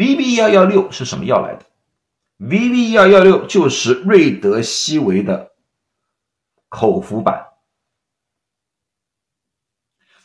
[0.00, 1.66] V B 幺幺六是什么药来的
[2.38, 5.52] ？V B 幺幺六就是瑞德西韦的
[6.70, 7.48] 口服版。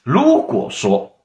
[0.01, 1.19] 如果说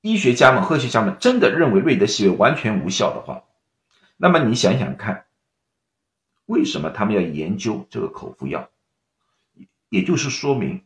[0.00, 3.44] 医学家们、科学家们真的认为瑞德西韦完全无效的话，
[4.16, 5.26] 那么你想想看，
[6.46, 8.70] 为什么他们要研究这个口服药？
[9.90, 10.82] 也就是说明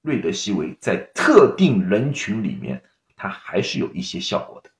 [0.00, 2.84] 瑞德西韦在特定人群里面，
[3.22, 4.70] 它还是有一些效果的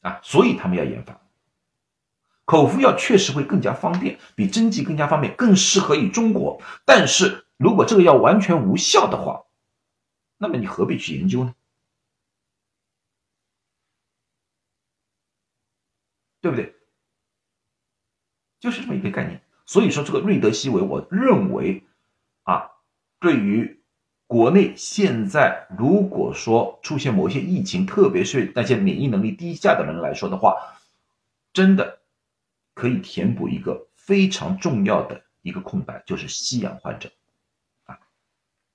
[0.00, 1.20] 啊，所以他们要研发
[2.46, 7.44] 口服药，确实会更加方便，比针剂更加方便，更适合于中国，但是。
[7.58, 9.44] 如果这个药完全无效的话，
[10.38, 11.54] 那么你何必去研究呢？
[16.40, 16.74] 对不对？
[18.60, 19.42] 就是这么一个概念。
[19.66, 21.84] 所以说，这个瑞德西韦，我认为
[22.44, 22.70] 啊，
[23.18, 23.79] 对于
[24.30, 30.54] 国内现在如果说出现某些疫情，特别是那些免疫能力低下的人来说的话，
[31.52, 31.98] 真的
[32.72, 37.10] 可以填补一个非常重要的一个空白，就是吸氧患者
[37.86, 37.98] 啊。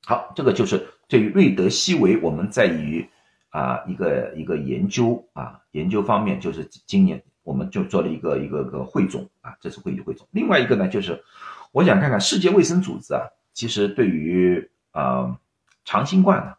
[0.06, 3.08] 好，这个就是对于瑞德西韦，我们在于
[3.48, 10.28] 啊一个一个研究啊研究方面，就是今年我们就做了一个一个个汇总啊，这是会议汇总。
[10.32, 11.24] 另外一个呢，就是
[11.72, 13.22] 我想看看世界卫生组织啊，
[13.54, 15.40] 其实对于啊
[15.86, 16.54] 长新冠呢，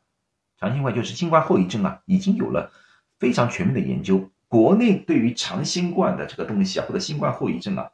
[0.58, 2.70] 长新冠就是新冠后遗症啊，已经有了
[3.18, 4.30] 非常全面的研究。
[4.48, 7.90] 国内对于长新冠的这个东西啊，或者新冠后遗症啊，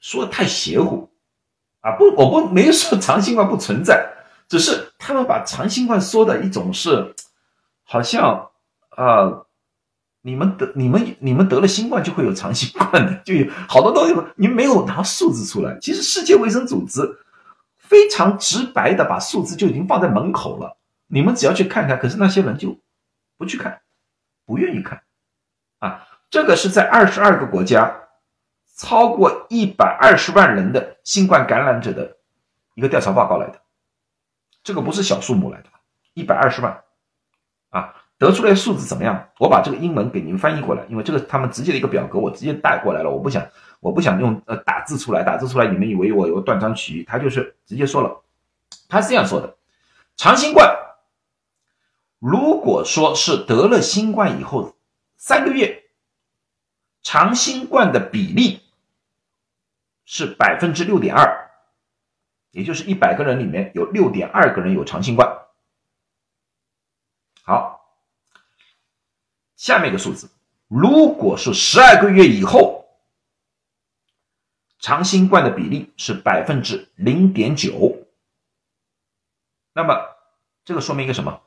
[0.00, 1.08] 说的太邪乎
[1.80, 4.12] 啊，不，我不没说长新冠不存在。
[4.48, 7.14] 只是他们把长新冠说的一种是，
[7.84, 8.50] 好像
[8.88, 9.44] 啊，
[10.22, 15.78] 你们得你们你们得了新冠就会有长新冠的，就有好多东西，你没有拿数字出来。
[15.80, 17.00] 其实世界卫生组织
[17.90, 20.76] 非常直白的把数字就已经放在门口了，
[21.08, 21.98] 你们只要去看看。
[21.98, 22.78] 可是那些人就
[23.36, 23.80] 不去看，
[24.46, 25.02] 不愿意看
[25.80, 26.06] 啊。
[26.30, 27.92] 这个是在二十二个国家，
[28.76, 32.16] 超过一百二十万人的新冠感染者的
[32.74, 33.60] 一个调查报告来的。
[34.62, 35.68] 这个不是小数目来的，
[36.14, 36.80] 一百二十万，
[37.70, 39.30] 啊，得出来数字怎么样？
[39.40, 43.10] 我把这个英文给您翻译过来，因为这个他们直接的一个表格，我直接带过来了。
[43.10, 43.44] 我不想，
[43.80, 47.04] 我不想用呃打字出来，打字出来你们以为我有断章取义。
[47.04, 48.22] 他就是直接说了，
[48.88, 49.56] 他是这样说的：
[50.16, 50.76] 长新冠，
[52.18, 54.76] 如果说是得了新冠以后
[55.16, 55.82] 三个月，
[57.02, 58.60] 长新冠的比例
[60.04, 61.50] 是百分之六点二。
[62.52, 65.38] 也就是一百个人里面有六点二个人有长新冠。
[67.44, 67.80] 好，
[69.54, 70.28] 下面一个数字，
[70.66, 72.79] 如果是十二个月以后，
[74.80, 78.06] 长新冠的比例是百分之零点九。
[79.72, 80.16] 那么
[80.64, 81.40] 这个说明一个什么？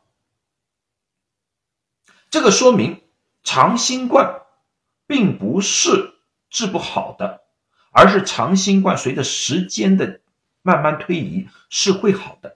[2.30, 3.02] 这个说明
[3.44, 4.42] 长新冠
[5.06, 6.14] 并不是
[6.50, 7.42] 治不好的，
[7.92, 10.22] 而是长新冠随着时间的。
[10.66, 12.56] 慢慢推移是会好的，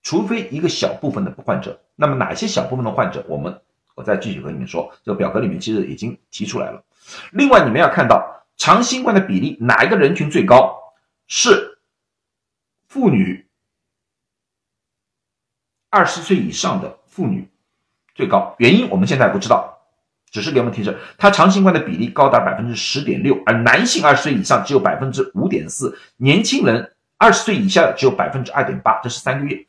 [0.00, 1.80] 除非一个小部分的患者。
[1.96, 3.60] 那么哪些小部分的患者，我们
[3.96, 4.94] 我再继续和你们说。
[5.02, 6.84] 这个表格里面其实已经提出来了。
[7.32, 10.78] 另外，你们要看到长新冠的比例，哪一个人群最高？
[11.26, 11.78] 是
[12.88, 13.48] 妇女，
[15.88, 17.48] 二十岁以上的妇女
[18.14, 18.54] 最高。
[18.58, 19.76] 原因我们现在不知道。
[20.30, 29.66] 只是给我们提示，它长新冠的比例高达百分之十点六，而男性二十岁以上只有百分之五点四，年轻人二十岁以下只有百分之二点八，这是三个月。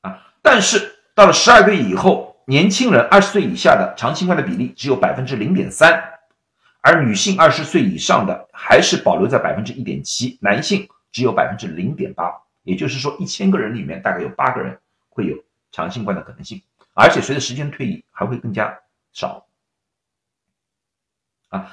[0.00, 6.02] 啊，但是到了十二个月以后，年轻人二十岁以下的长新冠的比例只有百分之零点三，
[6.80, 12.24] 而女性二十岁以上的还是保留在百分之一点七，男性只有百分之零点八，
[12.64, 14.76] 也就是说，一千个人里面大概有八个人
[15.08, 15.36] 会有
[15.70, 16.60] 长新冠的可能性。
[16.92, 18.76] 而且随着时间推移，还会更加
[19.12, 19.46] 少。
[21.50, 21.70] 啊，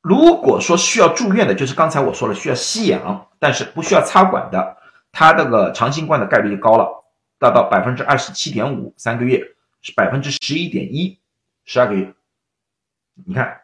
[0.00, 4.76] 如果说需要住院的，就是刚才我说了需要吸氧，但是不需要插管的，
[5.10, 7.04] 它这个长新冠的概率就高了，
[7.40, 9.44] 达到百分之二十七点五，三个月
[9.84, 11.20] 是百分之十一点一，
[11.66, 12.14] 十二个月。
[13.26, 13.60] 你看，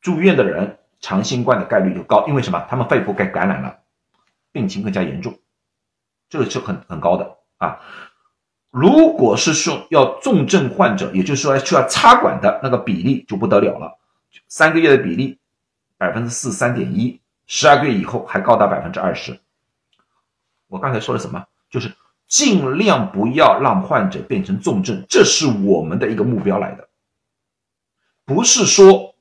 [0.00, 2.66] 住院的人长新冠的概率就高，因为什么？
[2.68, 3.78] 他们肺部该感染了，
[4.50, 5.38] 病情更加严重，
[6.28, 7.78] 这个是很很高的啊。
[8.70, 13.98] 如果是说要重症患者，也就是说需要插管的那个比例就不得了了，
[14.48, 15.38] 三个月的比例
[15.96, 19.40] 百分之四三点一，十二个月以后还高达百分之二十。
[20.66, 21.46] 我刚才说了什么？
[21.70, 21.94] 就是
[22.30, 26.88] 尽量不要让患者变成重症，这是我们的一个目标来的，
[28.24, 29.16] 不是说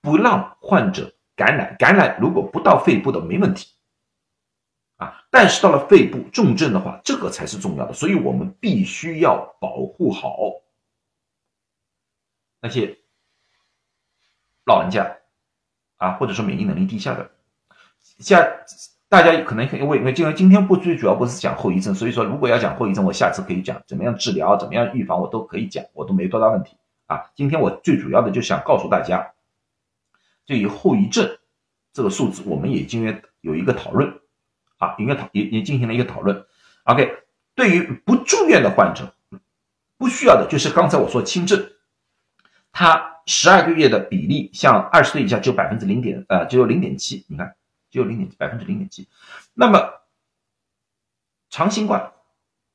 [0.00, 3.68] 不让患者感染，感染如果不到肺部的没问题，
[4.96, 10.36] 啊，但是到了肺部重症的话，这个才是重要的，所以我们必须要保护好
[12.60, 12.98] 那些
[14.64, 15.16] 老人家
[15.98, 17.30] 啊，或者说免疫能力低下的，
[18.18, 18.44] 像。
[19.10, 27.28] 大家可能因为因为今今天不最主要不是讲后遗症，所以说如果要讲后遗症，我下次可以讲怎么样治疗，怎么样预防，我都可以讲，我都没多大问题啊。
[27.34, 29.32] 今天我最主要的就想告诉大家，
[30.46, 31.28] 对于后遗症
[31.92, 34.20] 这个数字，我们也今天有一个讨论
[34.78, 36.46] 啊，应该讨也也进行了一个讨论。
[36.84, 37.12] OK，
[37.56, 39.12] 对于不住院的患者，
[39.98, 41.68] 不需要的就是刚才我说轻症，
[42.70, 47.56] 他十二个月的比例，像二十岁以下只有百分之零点呃只有零点七，你看。
[47.90, 49.08] 只有零点百分之零点七，
[49.52, 50.00] 那么
[51.48, 52.12] 长新冠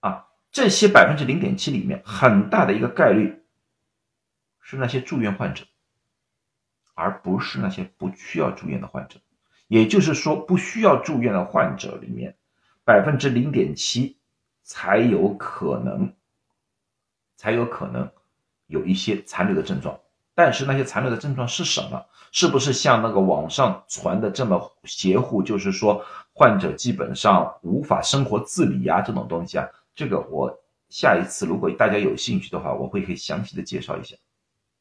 [0.02, 3.44] 啊，这些百分之零点七里面，很大的一个概率
[4.60, 5.66] 是那些住院患者，
[6.94, 9.20] 而不是那些不需要住院的患者。
[9.68, 12.38] 也就是说，不需要住院的患者里面，
[12.84, 14.20] 百分之零点七
[14.62, 16.14] 才有可能，
[17.36, 18.12] 才有可能
[18.68, 20.00] 有一些残留的症状。
[20.36, 22.06] 但是那些残留的症状是什么？
[22.32, 25.42] 是不是像那个网上传的这么邪乎？
[25.42, 29.66] 就是说患者基本上无法生活自理呀，这种东西啊？
[29.96, 30.54] 这个我
[30.90, 34.18] 下一次如果大家有兴趣的话，我会可以详细的介绍一下。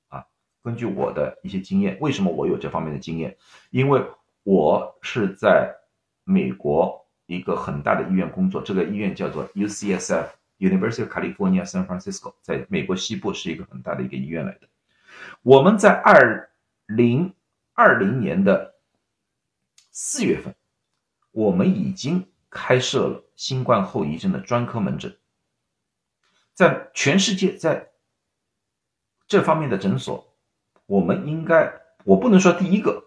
[0.09, 0.27] 啊，
[0.65, 3.37] 根据我的一些经验，为什么我有这方面的经验？
[3.71, 4.05] 因为
[4.43, 5.73] 我是在
[6.25, 14.67] 美国一个很大的医院工作，这个医院叫做 UCSF（University of California San Francisco），在美国西部是一个很大的一个医院来的。
[15.43, 16.51] 我们在二
[16.87, 17.35] 零
[17.73, 18.75] 二零年的
[19.91, 20.55] 四月份，
[21.33, 25.17] 我们已经开设了新冠后遗症的专科门诊，
[26.53, 27.91] 在全世界在
[29.27, 30.35] 这方面的诊所，
[30.87, 31.73] 我们应该
[32.05, 33.05] 我不能说第一个，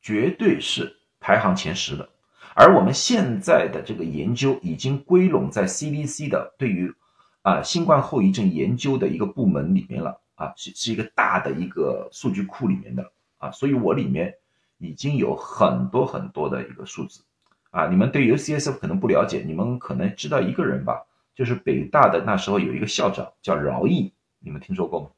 [0.00, 2.08] 绝对是排行前十的。
[2.54, 6.94] 而我们现在的这个研究已经归拢在 CDC 的对于
[7.42, 10.21] 啊新冠后遗症研究的一个部门里面了。
[10.42, 14.34] 啊，是是一个大的一个数据库里面的啊，所以我里面
[14.78, 17.22] 已经有很多很多的一个数字
[17.70, 17.86] 啊。
[17.86, 25.10] 你们对 UCS 可能不了解，你们可能知道一个人吧，就是北大的那时候有一个校长叫饶毅，你们听说过吗？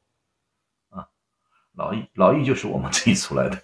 [0.89, 1.07] 啊，
[1.73, 3.57] 饶毅，饶毅就是我们这里出来的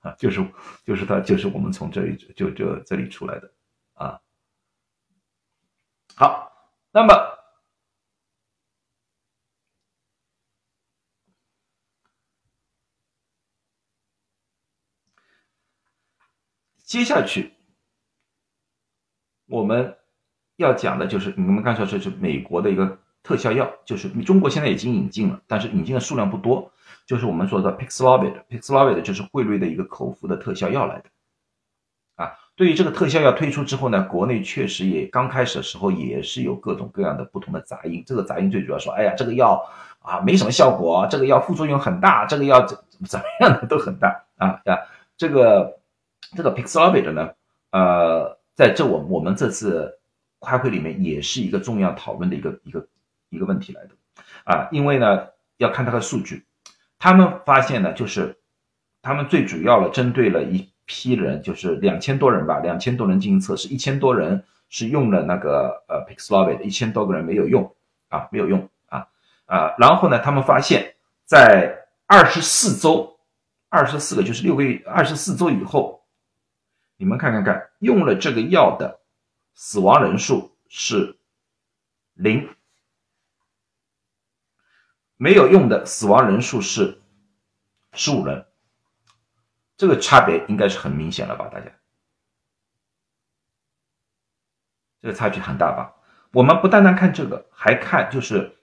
[0.00, 0.46] 啊，就是
[0.84, 3.50] 就是他就是我们从这里就就这里出来的
[3.94, 4.20] 啊。
[6.14, 6.52] 好，
[6.92, 7.39] 那么。
[16.90, 17.52] 接下去，
[19.46, 19.96] 我们
[20.56, 26.72] 要讲的就是你们刚才说是美国的一个特效药，就是中国现在已经引进了，但是引进的数量不多。
[27.06, 31.04] 就是我们说的 Paxlovid，Paxlovid 就是惠瑞的一个口服的特效药来的。
[32.16, 38.02] 啊，对于这个特效药推出之后呢，国内确实也刚开始的时候也是有各种各样的不同的杂音。
[38.04, 39.64] 这个杂音最主要说，哎呀，这个药
[40.00, 42.76] 啊没什么效果，这个药副作用很大，这个药怎
[43.06, 44.76] 怎么样的都很大啊啊，
[45.16, 45.78] 这个。
[46.36, 47.30] 这个 Pixlovid 呢，
[47.72, 49.98] 呃，在这我我们这次
[50.40, 52.86] 开会里面也是一个重要讨论的一个一个
[53.30, 53.90] 一个问题来的，
[54.44, 56.44] 啊，因为呢要看它的数据，
[56.98, 58.38] 他们发现呢就是
[59.02, 67.74] 他们最主要的针对了一批人，就是两千多人吧，两千多人进行测试，一千多人是用了那个呃 Pixlovid，一千多个人没有用
[68.08, 69.08] 啊，没有用啊
[69.46, 70.94] 啊，然后呢他们发现，
[71.24, 73.18] 在二十四周，
[73.68, 75.99] 二十四个就是六个月，二十四周以后。
[77.00, 79.00] 你们看看看，用了这个药的
[79.54, 81.18] 死亡人数是
[82.12, 82.54] 零，
[85.16, 87.00] 没有用的死亡人数是
[87.94, 88.44] 十五人，
[89.78, 91.48] 这个差别应该是很明显了吧？
[91.48, 91.72] 大家，
[95.00, 95.96] 这个差距很大吧？
[96.32, 98.58] 我们不单单看这个，还看就是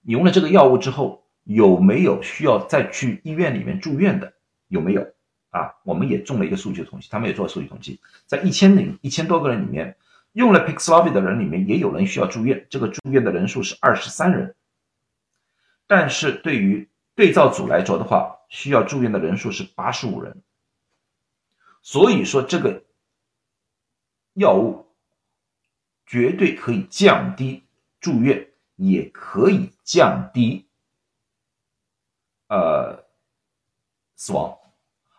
[0.00, 4.32] 你用了这个药物之后有没有需要再去医院里面住院的，
[4.68, 5.12] 有没有？
[5.54, 9.96] 啊，我们也做了一个数据统计，他们也做了数据统计，在一千零一千多个人里面，
[10.32, 14.56] 用了 Pixlovid 的人里面，也有人需要住院，这个住院的人数是二十三人。
[15.86, 20.42] 但是对于对照组来说的话，需要住院的人数是八十五人。
[21.82, 22.82] 所以说，这个
[24.32, 24.88] 药物
[26.04, 27.62] 绝对可以降低
[28.00, 30.66] 住院，也可以降低
[32.48, 33.04] 呃
[34.16, 34.58] 死亡。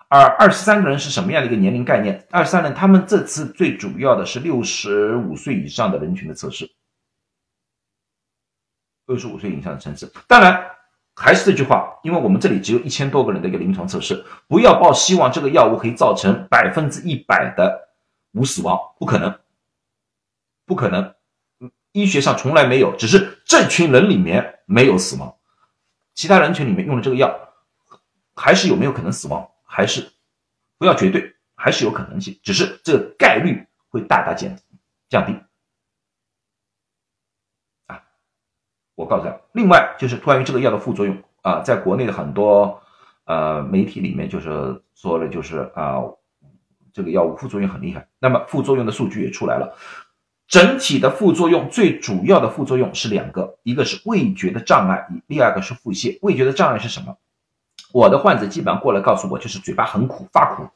[0.07, 2.25] 而二十三个人是什么样的一个年龄概念？
[2.29, 6.69] 二十三人，他们这次最主要的是六十五岁以上的人群的测试，
[9.07, 10.11] 六十五岁以上的城市。
[10.27, 10.63] 当然，
[11.15, 17.89] 还是这句话，因为我们这里只有一千多个人的一个临床测试，不要抱希望这个药物可以造成百分之一百的
[18.33, 19.39] 无死亡，不可能，
[20.65, 21.13] 不可能，
[21.93, 25.35] 医学上从来没有，只是这群人里面没有死亡，
[26.13, 27.35] 其他人群里面用了这个药，
[28.35, 29.49] 还是有没有可能死亡？
[29.75, 30.09] 还是
[30.77, 34.57] 不要绝对，还是有可能性，只是这个概率会大大减
[35.09, 35.33] 降低。
[37.87, 38.01] 啊，
[38.95, 42.81] 我告诉大家，另外就是关于这个药的副作用啊，在国内的很多
[43.25, 45.99] 呃媒体里面就是说了，就是啊
[46.93, 48.07] 这个药物副作用很厉害。
[48.19, 49.75] 那么副作用的数据也出来了，
[50.47, 56.17] 整体的副作用最主要的副作用是两个，一个是味觉的障碍，第二个是腹泻。
[56.21, 57.17] 味觉的障碍是什么？
[57.95, 60.67] 我的患者基本上过来告诉我，就是嘴巴很苦，发苦。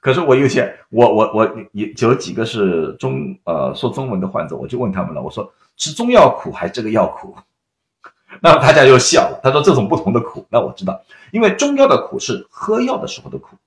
[0.00, 7.36] 可是我有些，我我我有有几个是中呃说中文的患者，我就问他们了，我说吃中药苦还是这个药苦？
[8.40, 10.46] 那大家又笑了，他说这种不同的苦。
[10.48, 13.58] 那我知道，因为中药的苦是喝药的时候的苦，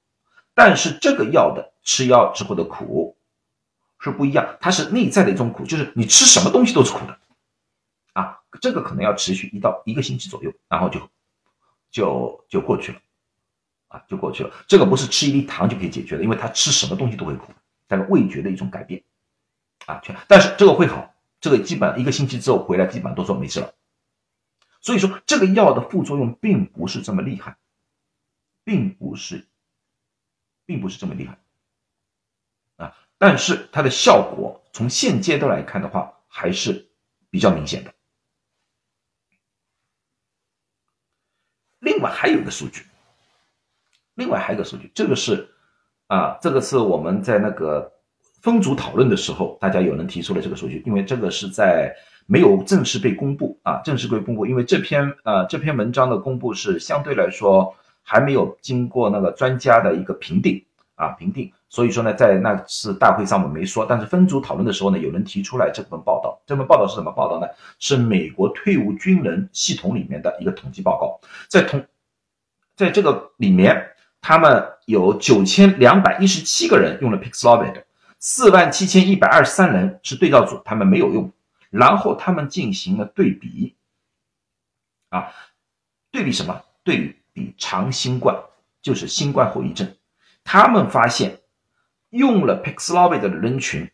[0.56, 3.16] 但是这个药的吃药之后的苦
[4.00, 7.16] 是不一样，它是内在的一种苦，就是你吃什么东西都是苦的
[8.14, 8.40] 啊。
[8.60, 11.00] 这个可能要持续一到一个星期左右，然后就。
[11.96, 13.00] 就就过去了，
[13.88, 14.52] 啊，就过去了。
[14.68, 17.54] 这个不是吃一粒糖就可以解决的，因为他吃什么东西都会苦，
[17.88, 19.02] 但是味觉的一种改变，
[19.86, 20.14] 啊，全。
[20.28, 23.74] 但是这个会好，这个基本一个星期之后回来，基本上都说没事了。
[24.82, 27.56] 所以说这个药的副作用并不是这么厉害，
[28.66, 29.48] 并不是，
[30.66, 31.38] 并不是这么厉害，
[32.76, 36.90] 啊，但是它的效果从现阶段来看的话，还是
[37.30, 37.94] 比较明显的。
[41.80, 42.84] 另还有一个数据，
[44.16, 45.48] 另外还有一个数据，这个是
[46.08, 47.92] 啊，这个是我们在那个
[48.42, 51.94] 分组讨论的时候，大家有人提出了这个数据，因为这个是在
[52.28, 60.64] 没有正式被公布啊，正式被公布，因为这篇啊这篇文章的公布是相对来说还没有经过那个专家的一个评定
[60.96, 61.52] 啊评定。
[61.68, 66.40] 所以说呢，在那次大会上我没说，但是分组讨论的时候呢，有人提出来这份报道。
[66.46, 67.48] 这份报道是什么报道呢？
[67.80, 71.20] 是美国退伍军人系统里面的一个统计报告。
[71.50, 71.84] 在统，
[72.76, 77.84] 在这个里面，他们有九千两百一十七个人用了 Paxlovid，
[78.20, 81.32] 四万七千一百二十三人是对照组，他们没有用。
[81.70, 83.76] 然后他们进行了对比，
[85.10, 85.30] 啊，
[86.12, 86.62] 对比什么？
[86.84, 88.38] 对比长新冠，
[88.82, 89.96] 就是新冠后遗症。
[90.44, 91.40] 他们发现。
[92.12, 93.92] 用了 Paxlovid 的人群，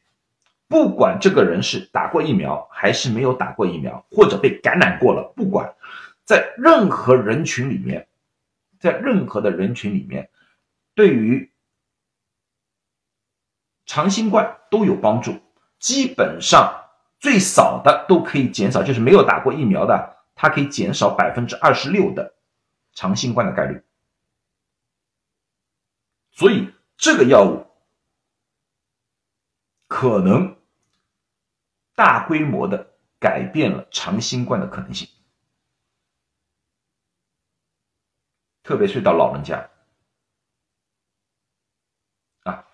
[0.68, 5.74] 不管这个人是打过疫苗还是没有打过疫苗，或者被感染过了，不管
[6.24, 8.06] 在任何人群里面，
[8.82, 10.30] 在任何的人群里面，
[10.96, 11.54] 对于
[13.86, 15.40] 长新冠都有帮助。
[15.80, 22.36] 基本上最少的都可以减少，就是没有打过疫苗的，它可以减少百分之二十六的
[22.94, 23.82] 长新冠的概率。
[26.32, 27.68] 所以这个药物。
[29.94, 30.56] 可能
[31.96, 35.10] 大规模的改变了长新冠的可能性，
[38.64, 39.70] 特别是到老人家
[42.44, 42.66] 啊，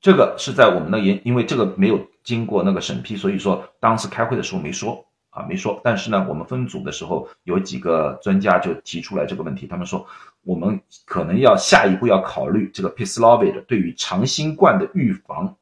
[0.00, 5.80] 这个是在我们的研，因为这个没有经过那个审批，所以说当时开会的时候没说啊，没说。
[5.82, 10.06] 但是呢，我们分组的时候有几个专家就提出来这个问题，他们说。
[10.44, 15.56] 我们可能要下一步要考虑这个 p i s l o v i d 对于长新冠的预防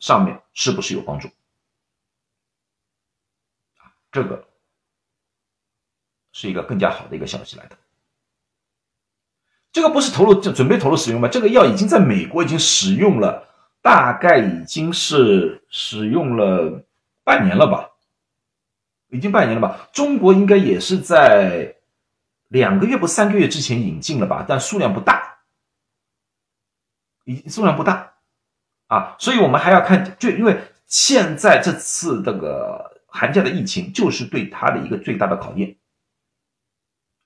[0.00, 1.28] 上面是不是有帮助？
[4.10, 4.47] 这个
[6.38, 7.76] 是一个更加好的一个消息来的。
[9.72, 11.26] 这个不是投入就准备投入使用吗？
[11.26, 13.48] 这个药已经在美国已经使用了，
[13.82, 16.84] 大概已经是使用了
[17.24, 17.90] 半年了吧？
[19.08, 19.88] 已经半年了吧？
[19.92, 21.74] 中国应该也是在。
[22.48, 25.40] 两个月不三个月之前引进了吧，但数量不大，
[27.26, 28.14] 已数量不大
[28.86, 35.76] 啊，所以我们还要看，就因为现在这次这个寒假的疫情就是对它的一个最大的考验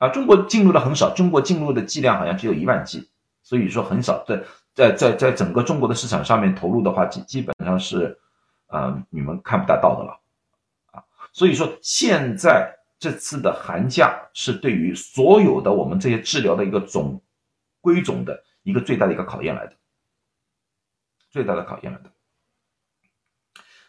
[0.02, 0.08] 啊。
[0.08, 3.08] 中国进入的很少，中国进入的剂量好像只有一万剂，
[3.42, 4.42] 所以说很少在
[4.74, 8.18] 在在在整个中国的市场上面投入的话，基基本上是
[8.68, 10.20] 嗯你们看不大到的了
[10.90, 11.04] 啊。
[11.32, 12.78] 所以说现在。
[13.02, 17.20] 这次的寒假是对于所有的我们这些治疗的一个总
[17.80, 19.72] 归总的一个最大的一个考验来的，
[21.28, 22.12] 最大的考验来的。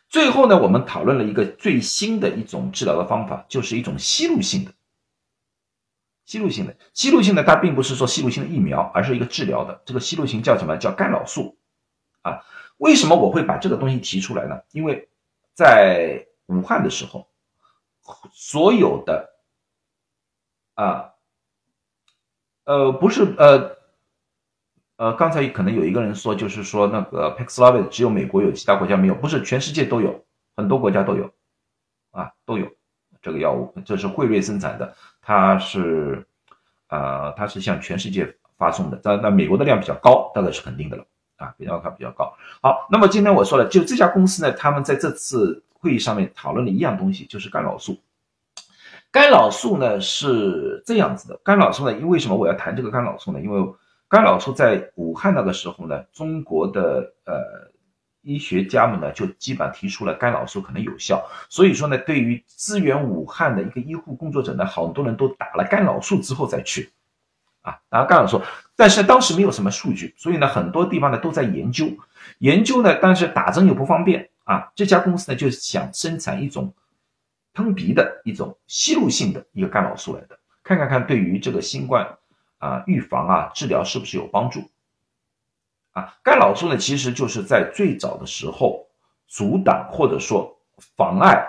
[0.09, 4.73] 最后呢，我们讨论了一个最新的一种治疗的方法，就是一种吸入性的
[6.25, 9.81] 吸入性的，吸入性的它并不是说吸入性的疫苗，而是一个治疗的。
[9.85, 10.77] 这个吸入性叫什么？
[10.77, 11.57] 叫干扰素
[12.21, 12.41] 啊？
[12.77, 14.61] 为什么我会把这个东西提出来呢？
[14.71, 15.09] 因为
[15.53, 17.27] 在武汉的时候，
[18.31, 19.29] 所有的
[20.73, 21.13] 啊，
[22.65, 23.77] 呃，不是呃
[24.95, 31.31] 呃，刚才可能有一个人说，就是说那个 Paxlovid 只有美国有，其他国家没有，不是全世界都有，很多国家都有
[32.11, 32.71] 啊，都有
[33.23, 34.93] 这个药物，这是辉瑞生产的。
[35.21, 36.23] 它是，
[36.89, 41.05] 呃，它是向全世界发送的，但那美国的量比较高，大概是肯定的了
[41.37, 42.31] 啊，比较它比较高。
[42.61, 47.97] 好，那么今天我说了，就这家公司呢，他们在这次会议上面讨论了一样东西，就是干扰素。
[49.09, 53.39] 干扰素呢是这样子的，干扰素呢，因为什么我要谈这个干扰素呢？
[53.39, 53.73] 因为
[54.09, 57.71] 干扰素在武汉那个时候呢，中国的呃。
[58.23, 66.91] 医学家们呢，就基本提出了干扰素可能有效，所以说呢，对于支援武汉的一个医护工作者呢，好多人都打了干扰素之后再去，
[67.61, 68.41] 啊，打了干扰素，
[68.75, 71.87] 但是当时没有什么数据，所以呢，很多地方呢都在研究，
[72.39, 74.29] 研究呢，但是打针又不方便。
[74.45, 76.73] 啊，这家公司呢就是想生产一种
[77.53, 82.17] 喷鼻的一种吸入性的一个干扰素来的，看看看对于这个新冠
[82.57, 84.69] 啊预防啊治疗是不是有帮助。
[85.93, 88.87] 啊，干扰素呢，其实就是在最早的时候
[89.27, 90.57] 阻挡或者说
[90.97, 91.47] 妨碍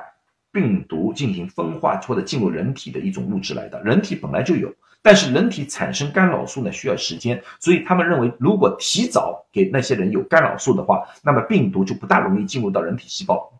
[0.52, 3.82] 病毒进行分化或者进入人体的一种物质来的。
[3.82, 13.50] 人体本来就有，但是人体产生干扰素呢需要时间，所以他们认为，如果提早给那些人有干扰素的话，那么病毒就不大容易进入到人体细胞，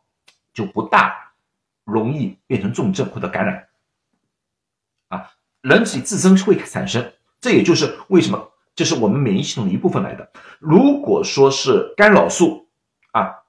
[0.53, 1.33] 就不大
[1.85, 3.69] 容易变成重症或者感染。
[5.09, 5.31] 啊，
[5.63, 7.11] 人体自身会产生，
[7.41, 8.51] 这也就是为什么。
[8.77, 10.31] 这是我们免疫系统的一部分来的。
[10.59, 12.69] 如果说是干扰素
[13.13, 13.45] 啊，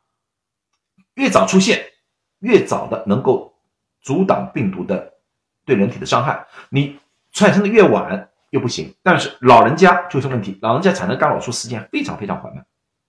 [1.16, 1.84] 越早出现，
[2.40, 3.58] 越早的能够
[4.02, 5.14] 阻挡病毒的
[5.66, 6.46] 对人体的伤害。
[6.70, 7.00] 你
[7.32, 8.94] 产生的越晚又不行。
[9.02, 12.64] 但是老人家就是问题，老人家产生干扰素时间非常非常缓慢，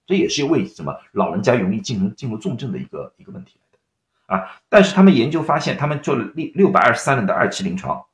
[0.07, 4.63] 这也是为什么老人家容易进入进入重症的一个一个问题来的啊。
[4.71, 8.07] 但是他们研究发现，他们做了六六百二十三人的二期临床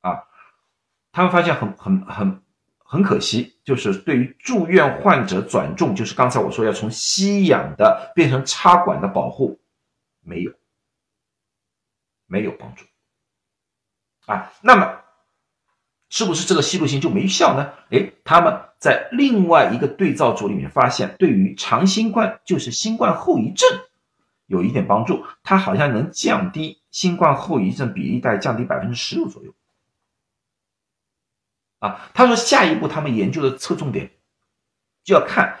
[0.00, 0.24] 啊，
[1.12, 2.42] 他们发现很很很。
[2.88, 9.58] 很可惜，就是对于住院患者转重，就是刚才我说要从吸氧的变成插管的保护，
[10.22, 10.52] 没有，
[12.26, 12.84] 没有帮助
[14.26, 14.52] 啊。
[14.62, 15.00] 那么，
[16.08, 17.72] 是不是这个吸入性就没效呢？
[17.90, 23.68] 哎，他们在另外一个对照组里面发现，对于长新冠，就是新冠后遗症，
[24.46, 29.52] 有一点帮助，它好像能降低新冠后遗症比例，大概降低百分之十六左右。
[31.86, 34.10] 啊，他说下一步他们研究的侧重点
[35.04, 35.60] 就要看，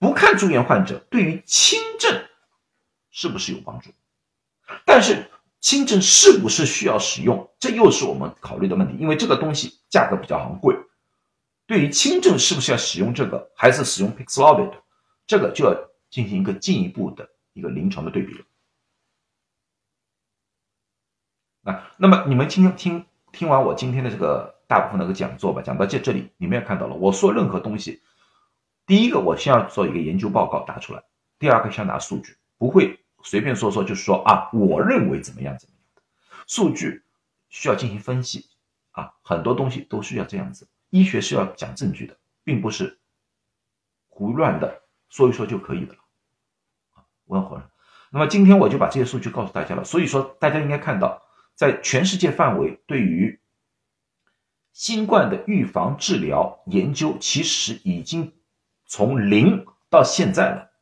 [0.00, 2.24] 不看住院患者对于轻症
[3.10, 3.90] 是不是有帮助，
[4.84, 5.30] 但是
[5.60, 10.76] 轻症是不是需要使用，这又是我们考虑的问题，因为这个东西价格比较昂贵。
[11.66, 14.74] 对于轻症是不是要使用这个，还是使用 Paxlovid，
[15.26, 15.74] 这个就要
[16.10, 18.44] 进行一个进一步的一个临床的对比了。
[21.62, 24.53] 啊，那么你们听听听完我今天的这个。
[24.66, 26.94] 大部分那个讲座吧，讲到这这里，你们也看到了。
[26.94, 28.02] 我说任何东西，
[28.86, 31.02] 第一个我先要做一个研究报告打出来，
[31.38, 36.02] 第二个先拿数据，不会随便说说，就是说啊，我认为怎么样怎么样的。
[36.46, 37.02] 数据
[37.48, 38.46] 需要进行分析
[38.92, 40.68] 啊，很多东西都需要这样子。
[40.90, 42.98] 医学是要讲证据的，并不是
[44.08, 45.98] 胡乱的说一说就可以的了。
[46.94, 47.70] 啊，温和了。
[48.10, 49.84] 那么今天我就把这些数据告诉大家了。
[49.84, 51.22] 所以说，大家应该看到，
[51.56, 53.40] 在全世界范围对于
[54.74, 58.32] 新冠的预防治疗研究其实已经
[58.86, 60.72] 从零到现在了，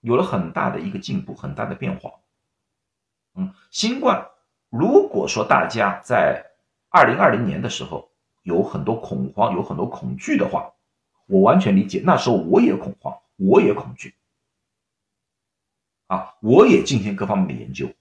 [0.00, 2.10] 有了很大的一个进步，很大的变化。
[3.34, 4.30] 嗯，新冠
[4.70, 6.42] 如果说大家在
[6.88, 8.10] 二零二零年的时候
[8.44, 10.72] 有很多恐慌，有很多恐惧的话，
[11.26, 12.02] 我完全理解。
[12.02, 14.14] 那时候我也恐慌，我也恐惧，
[16.06, 17.92] 啊，我也进行各方面的研究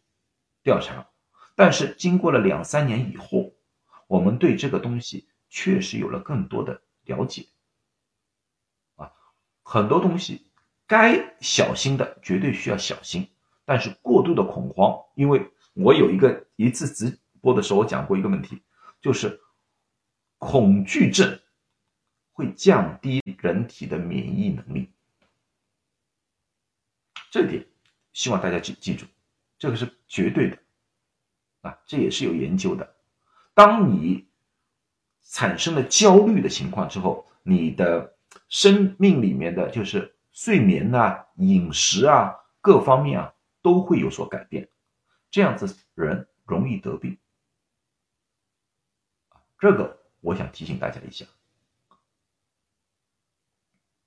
[0.64, 1.06] 调查，
[1.54, 3.52] 但是经过了两三年以后。
[4.10, 7.46] 我们对这个东西确实有了更多的了解，
[8.96, 9.14] 啊，
[9.62, 10.50] 很多东西
[10.88, 13.30] 该小心的绝对需要小心，
[13.66, 18.64] 但是过度的恐慌，因为我有一个一次直播的时候，我讲过一个问题，
[19.00, 19.40] 就是
[20.40, 21.40] 恐惧症
[22.32, 24.92] 会降低人体的免疫能力，
[27.30, 27.64] 这点
[28.12, 29.06] 希望大家记记住，
[29.60, 30.58] 这个是绝对的，
[31.62, 32.96] 啊，这也是有研究的。
[33.60, 34.26] 当你
[35.22, 38.16] 产生了焦虑的情况之后，你的
[38.48, 44.70] 生命里面的就是睡眠啊、饮食啊各方面啊都会有所改变，
[45.30, 47.18] 这样子人容易得病。
[49.60, 51.26] 这个我想提醒大家一下。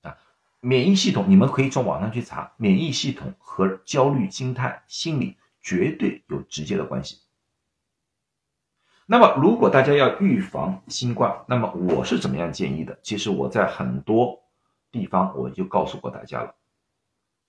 [0.01, 0.17] 啊，
[0.61, 7.19] 免疫系统你们可以从网上去查，免疫系统和焦虑心态、心理绝对有直接的关系。
[9.07, 12.99] 那么，如果大家要预防新冠，那么我是怎么样建议的？
[13.03, 14.43] 其实我在很多
[14.91, 16.55] 地方我就告诉过大家了。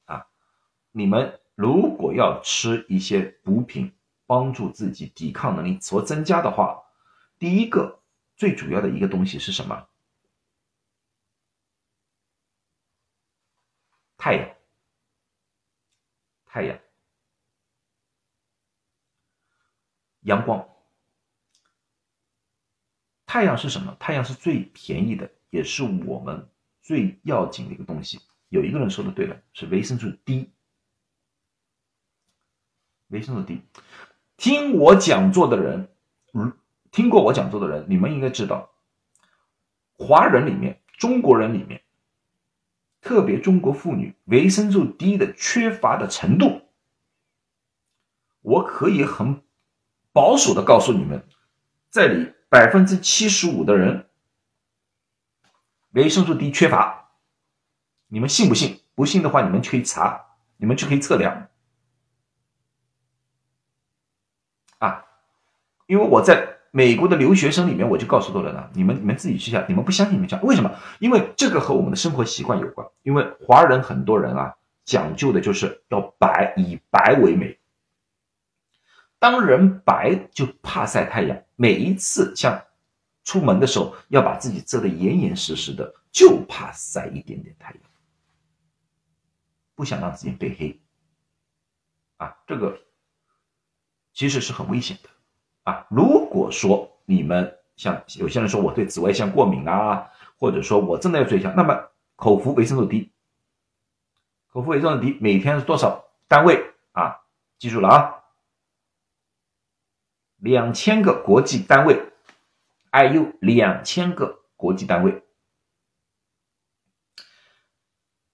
[0.05, 0.27] 啊，
[0.91, 3.93] 你们如果要吃一些补品，
[4.25, 6.81] 帮助自己抵抗能力所增加的话，
[7.37, 8.01] 第一个
[8.35, 9.87] 最主要的一个东西是什么？
[14.17, 14.49] 太阳，
[16.45, 16.79] 太阳，
[20.21, 20.72] 阳光。
[23.33, 23.97] 太阳是什么？
[23.99, 26.47] 太阳是最便宜的，也是我们
[26.83, 28.21] 最要紧的一个东西。
[28.49, 30.51] 有一个人说的对了，是维生素 D。
[33.07, 33.63] 维生素 D，
[34.37, 35.89] 听我讲座的人，
[36.33, 36.53] 嗯，
[36.91, 38.69] 听过我讲座的人，你们应该知道，
[39.93, 41.81] 华人里面、中国人里面，
[43.01, 46.61] 特别中国妇女维生素 D 的缺乏的程度，
[48.41, 49.41] 我可以很
[50.11, 51.27] 保守的告诉你们，
[51.89, 52.31] 这里。
[52.53, 54.05] 百分之七十五的人
[55.93, 57.09] 维生素 D 缺乏，
[58.09, 58.81] 你们信不信？
[58.93, 60.23] 不信的话，你们可以查，
[60.57, 61.47] 你们就可以测量。
[64.77, 65.03] 啊，
[65.87, 70.71] 因为我在美国的留学生里面，我就告诉多人了，你们你们自己去想，你们不相信你们讲，为什么？
[70.99, 72.87] 因为这个和我们的生活习惯有关。
[73.01, 74.53] 因为华人很多人啊，
[74.85, 77.57] 讲究的就是要白，以白为美。
[79.23, 82.61] 当人白就怕晒太阳，每一次像
[83.23, 87.81] 出门的时候要把自己遮得严严实实的，就怕晒一点点太阳，
[89.75, 90.77] 不想让自己被黑
[92.17, 92.77] 啊，这个
[94.11, 95.09] 其实是很危险的
[95.71, 95.87] 啊。
[95.89, 100.05] 如果说你们像有些人说我对紫外线过敏啊，
[100.37, 101.81] 或者说我真的要注意一下，那么
[102.17, 103.09] 口服维生素 D，
[104.49, 107.21] 口服维生素 D 每天是多少单位啊？
[107.57, 108.19] 记住了啊。
[110.43, 112.11] 两千个国际单位
[112.91, 115.23] ，IU 两千个国际单位，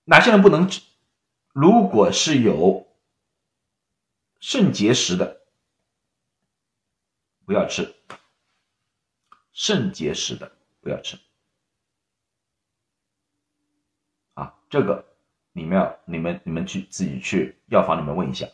[0.05, 0.82] 哪些人不能吃？
[1.53, 2.88] 如果是有
[4.39, 5.43] 肾结石的，
[7.45, 7.93] 不要吃。
[9.53, 10.51] 肾结石的
[10.82, 11.20] 不要吃。
[14.34, 15.05] 啊，这个
[15.51, 18.47] 你们要你们你们去自己去药房里面问一下。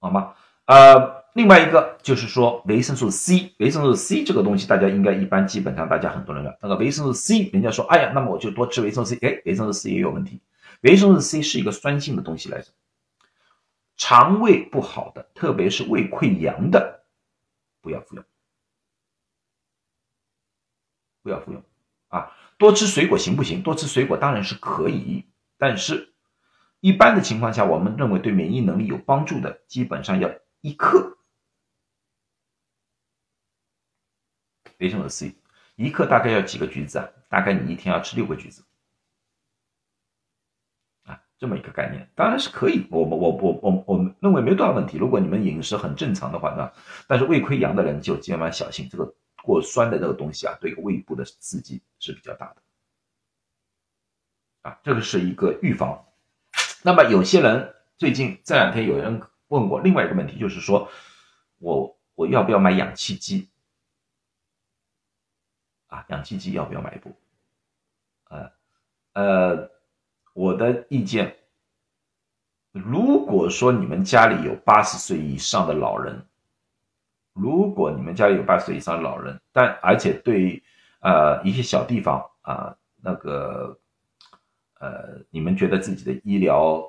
[0.00, 0.34] 好吗？
[0.64, 10.40] 呃，另外一个就是说维生素 C，维生素 C 这个东西大家应该一般基本上大家很多人要那个维生素 C，人家说，哎呀，那么我就多吃维生素 C，哎，维生素 C 也有问题，
[10.80, 12.70] 维生素 C 是一个酸性的东西来着，
[13.96, 17.02] 肠胃不好的，特别是胃溃疡的，
[17.82, 18.24] 不要服用，
[21.22, 21.62] 不要服用
[22.08, 23.60] 啊，多吃水果行不行？
[23.60, 25.26] 多吃水果当然是可以，
[25.58, 26.09] 但是。
[26.80, 30.30] 一般的情况下，我们认为对免疫能力有帮助的，基本上要
[30.62, 31.18] 一克
[34.78, 35.34] 维生素 C，
[35.76, 37.08] 一克大概要几个橘子啊？
[37.28, 38.64] 大概你一天要吃六个橘子
[41.04, 42.86] 啊，这么一个概念，当然是可以。
[42.90, 44.96] 我们我我我我们认为没多大问题。
[44.96, 46.72] 如果你们饮食很正常的话呢，
[47.06, 52.62] 但是胃溃疡的人就千万小心，这个过酸的这个东西啊，对胃部的刺激是比较大的
[54.62, 56.06] 啊，这个是一个预防。
[56.82, 60.88] 那么有些人最近这两天有人问过另外一个问题，就是说
[61.58, 63.50] 我我要不要买氧气机
[65.88, 66.04] 啊？
[66.08, 67.14] 氧气机要不要买一部？
[68.28, 68.50] 呃
[69.12, 69.70] 呃，
[70.32, 71.36] 我的意见，
[72.72, 76.24] 如果说你们家里有八十岁以上的老人，
[77.34, 80.62] 如果你们家里有八十岁以上的老人，但而且对
[81.00, 83.78] 呃一些小地方啊那个。
[84.80, 86.82] 呃，你们觉得自己的医疗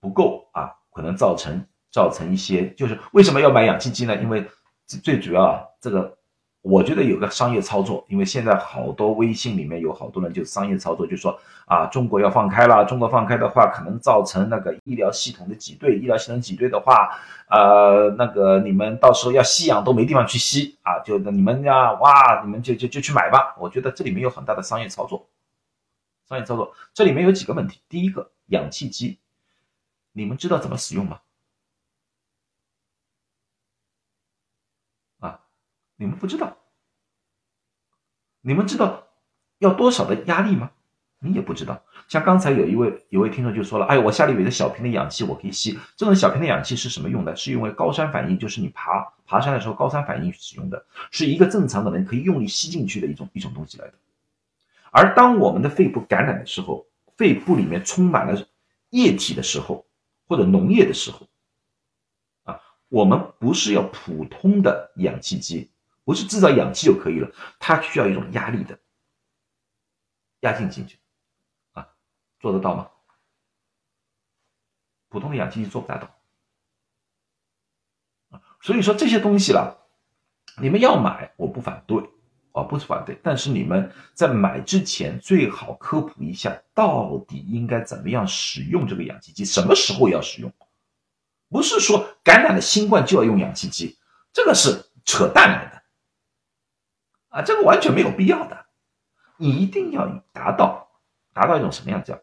[0.00, 0.70] 不够啊？
[0.92, 4.16] 可能造成造成一些，就是为什么要买氧气机呢？
[4.16, 4.44] 因为
[4.86, 6.16] 最主要啊，这个
[6.62, 17.10] 我觉得有个商业操作，因为现在好多微信里面有好多人就商业操作，就说啊，中国要放开了，中国放开的话，可能造成那个医疗系统的挤兑，医疗系统挤兑的话，
[17.50, 23.54] 呃，那个你们到时候要吸氧都没地方去吸啊，就你们呀，哇，你们就就就去买吧。
[23.60, 25.26] 我觉得这里面有很大的商业操作。
[26.28, 27.80] 商业操作，这里面有几个问题。
[27.88, 29.18] 第一个，氧气机，
[30.12, 31.20] 你们知道怎么使用吗？
[35.20, 35.40] 啊，
[35.96, 36.56] 你们不知道？
[38.40, 39.08] 你们知道
[39.58, 40.72] 要多少的压力吗？
[41.18, 41.82] 你也不知道。
[42.08, 45.78] 像刚才有一位有位听众就说了，哎，我家里有一个小瓶的氧气，我可以吸。
[45.96, 47.34] 这种小瓶的氧气是什么用的？
[47.34, 53.94] 是因为高山反应，就是你爬爬山的时候高山反应使用的，是一个正常的人可以用力吸进去的一种一种东西来的。
[54.96, 56.86] 而当我们的肺部感染的时候，
[57.18, 58.48] 肺部里面充满了
[58.88, 59.86] 液体的时候，
[60.26, 61.28] 或者脓液的时候，
[62.44, 65.70] 啊，我们不是要普通的氧气机，
[66.02, 68.78] 不是制造氧气就可以了，它需要一种压力的
[70.40, 70.98] 压进进去。
[71.72, 71.86] 啊
[72.40, 72.90] 做得到吗？
[75.10, 76.10] 普通的氧气机做不大到
[78.62, 79.86] 所以说这些东西了，
[80.58, 82.08] 你们要买我不反对
[82.56, 90.50] 啊，不是反对，但是你们在买之前最好科普一下，到底应该怎么样使用这个氧气机，什么时候要使用？
[91.50, 93.98] 不是说感染了新冠就要用氧气机，
[94.32, 95.82] 这个是扯淡来的
[97.28, 98.64] 啊，这个完全没有必要的，
[99.36, 100.88] 你一定要达到
[101.34, 102.18] 达到一种什么样叫？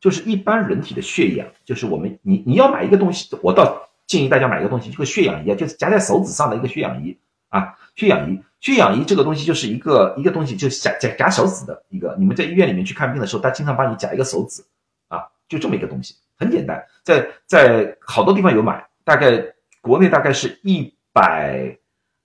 [0.00, 7.18] 就是一般人体的血氧，就是我们你你要买一个东西，我倒建议大家买一个东西，就个血氧仪啊，就是夹在手指上的一个血氧仪
[7.48, 12.14] 啊，血氧仪，血氧仪这个东西就是一个一个东西，就夹夹夹手指的一个。
[12.18, 14.62] 你们在医院里面去看病的时候，他经常帮你夹一个手指
[15.08, 19.42] 啊，就这么一个东西，很简单，在在好多地方有买，大概
[19.80, 21.76] 国内大概是一百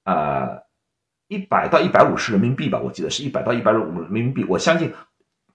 [0.03, 0.59] 啊
[1.27, 4.93] 一百到一百五十人民币吧，我记得是一百到一百五人民币，我相信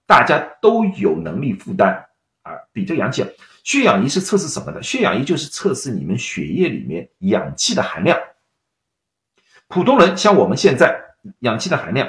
[0.06, 2.06] 大家都有能力负担
[2.42, 2.52] 啊。
[2.72, 3.26] 比这氧气，
[3.64, 4.82] 血氧仪是测试什么的？
[4.82, 8.18] 血氧仪就是测试你们血液里面氧气的含量。
[9.68, 10.98] 普通人像我们现在
[11.40, 12.08] 氧气的含量，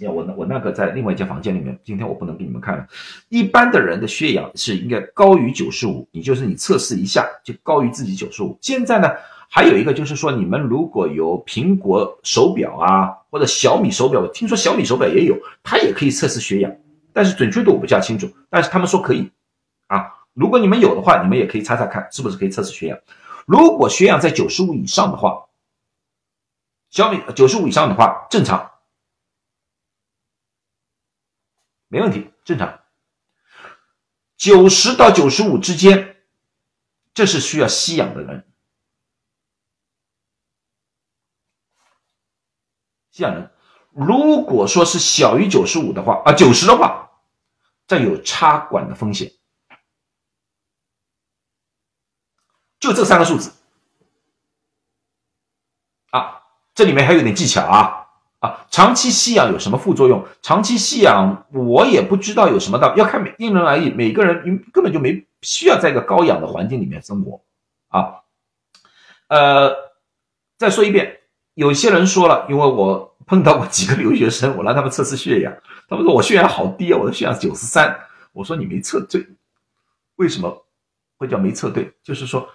[0.00, 2.86] 呀，我那我那个在另外一间房间里面，今天我不能给你们看了。
[3.28, 8.58] 一般的人的血氧是应该高于九十五，也就是你测试一下就高于自己九十五。
[8.60, 9.08] 现在呢，
[9.48, 16.70] 还有一个就是说，你们如果有苹果手表啊，或者小米手表，我听说小米手表也有，它也可以测试血氧，
[17.12, 19.30] 但是准确度我不加清楚，但是他们说可以。
[19.86, 22.98] 啊，如果你们有的话，你们也可以查查看，是不是可以测试血氧。
[23.46, 25.38] 如果血氧在九十五以上的话，
[26.94, 28.70] 小米九十五以上的话正常，
[31.88, 32.84] 没问题，正常。
[34.36, 36.24] 九十到九十五之间，
[37.12, 38.48] 这是需要吸氧的人，
[43.10, 43.50] 吸氧人。
[43.90, 47.10] 如果说是小于九十五的话，啊，九十的话，
[47.88, 49.32] 这有插管的风险。
[52.78, 53.52] 就这三个数字
[56.10, 56.43] 啊，
[56.74, 58.00] 这里面还有点技巧啊
[58.40, 58.66] 啊！
[58.68, 60.26] 长期吸氧有什么副作用？
[60.42, 63.90] 长期吸氧我也不知道有什么道，要看因人而异。
[63.90, 67.40] 每个人根本就没需要在一个高氧的环境里面生活
[67.88, 68.16] 啊。
[69.28, 69.72] 呃，
[70.58, 71.20] 再说一遍，
[71.54, 75.54] 有些人说了，因为我碰到过几个留学生，我让他们测试血氧，
[75.88, 77.96] 他们说我血氧好低啊，我的血氧九十三。
[78.32, 79.24] 我说你没测对，
[80.16, 80.66] 为什么
[81.16, 81.92] 会叫没测对？
[82.02, 82.48] 就是说。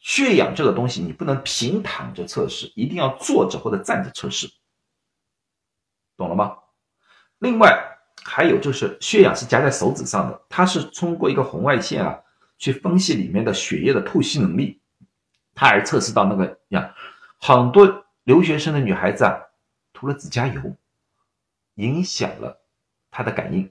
[0.00, 4.50] 血氧这个东西，你不能平躺着测试，一定要坐着或者站着测试，
[6.16, 6.56] 懂了吗？
[7.38, 12.18] 另外还有就是血氧是夹在手指上的，它是通过一个红外线啊
[12.56, 14.80] 去分析里面的血液的透析能力，
[15.54, 16.94] 它还测试到那个呀，
[17.38, 19.38] 很多留学生的女孩子啊
[19.92, 20.74] 涂了指甲油，
[21.74, 22.58] 影响了
[23.10, 23.70] 她的感应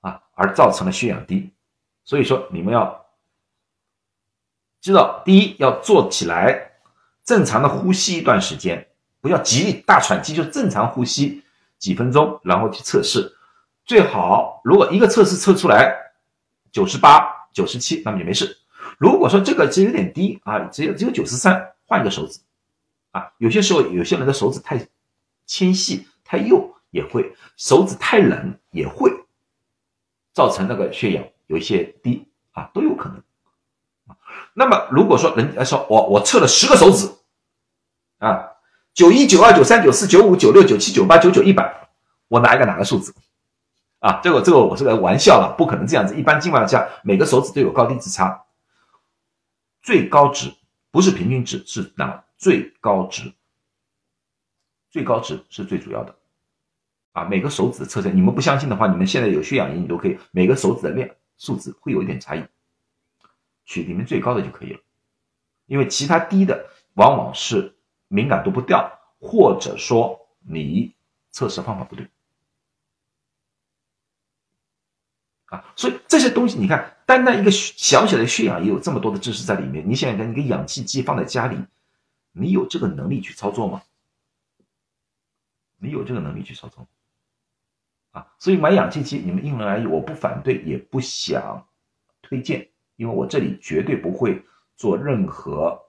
[0.00, 1.52] 啊，而造成了血氧低，
[2.04, 3.05] 所以说你们要。
[4.86, 6.70] 知道，第一要坐起来，
[7.24, 8.86] 正常的呼吸一段时间，
[9.20, 11.42] 不要极力大喘气，就正常呼吸
[11.76, 13.36] 几分钟，然后去测试。
[13.84, 15.92] 最好如果一个测试测出来
[16.70, 18.58] 九十八、九十七，那么就没事。
[18.96, 22.38] 如果说这个值有点低啊，只有只有九十三，换一个手指
[23.10, 23.32] 啊。
[23.38, 24.86] 有些时候有些人的手指太
[25.46, 29.10] 纤细、太幼也会，手指太冷也会
[30.32, 33.20] 造成那个血氧有一些低啊，都有可能。
[34.58, 37.10] 那么，如果说人家说我我测了十个手指，
[38.16, 38.52] 啊，
[38.94, 41.90] 九一九二九三九四九五九六九七九八九九一百，
[42.28, 43.14] 我拿一个哪个数字？
[43.98, 46.16] 啊，这个这个我是个玩笑了，不可能这样子。
[46.16, 48.44] 一般情况下，每个手指都有高低之差，
[49.82, 50.50] 最高值
[50.90, 53.30] 不是平均值，是哪最高值，
[54.90, 56.14] 最高值是最主要的。
[57.12, 62.42] 啊，每个手指的测试，你们不相信的话，你们现在有血氧仪，你都可以每个手指的量数字会有一点差异。
[63.66, 64.80] 取里面最高的就可以了，
[65.66, 67.76] 因为其他低的往往是
[68.08, 70.94] 敏感度不掉，或者说你
[71.30, 72.08] 测试方法不对
[75.46, 79.88] 啊，所以这些东西你看，单单一个小小的血氧也有这么多的知识在里面。
[79.88, 81.56] 你想想看，你个氧气机放在家里，
[82.32, 83.82] 你有这个能力去操作吗？
[85.78, 86.88] 你有这个能力去操作？
[88.12, 91.68] 啊，所以买氧气机你们因人而异，我不反对，也不想
[92.22, 94.44] 推荐，因为我这里绝对不会
[94.76, 95.80] 做任何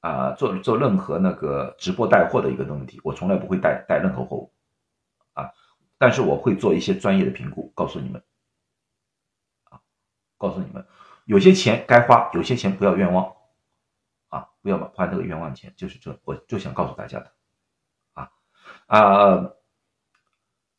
[0.00, 4.52] 啊做做任何那个直播带货的一个问题，我从来不会带带任何货物
[5.32, 5.50] 啊，
[5.98, 8.22] 但是我会做一些专业的评估，告诉你们
[9.64, 9.80] 啊，
[10.36, 10.86] 告诉你们，
[11.24, 13.32] 有些钱该花，有些钱不要冤枉。
[14.28, 17.32] 啊，不要花这个冤枉钱，就是这，我就想告诉大家的，
[18.12, 18.28] 啊
[18.86, 19.50] 啊，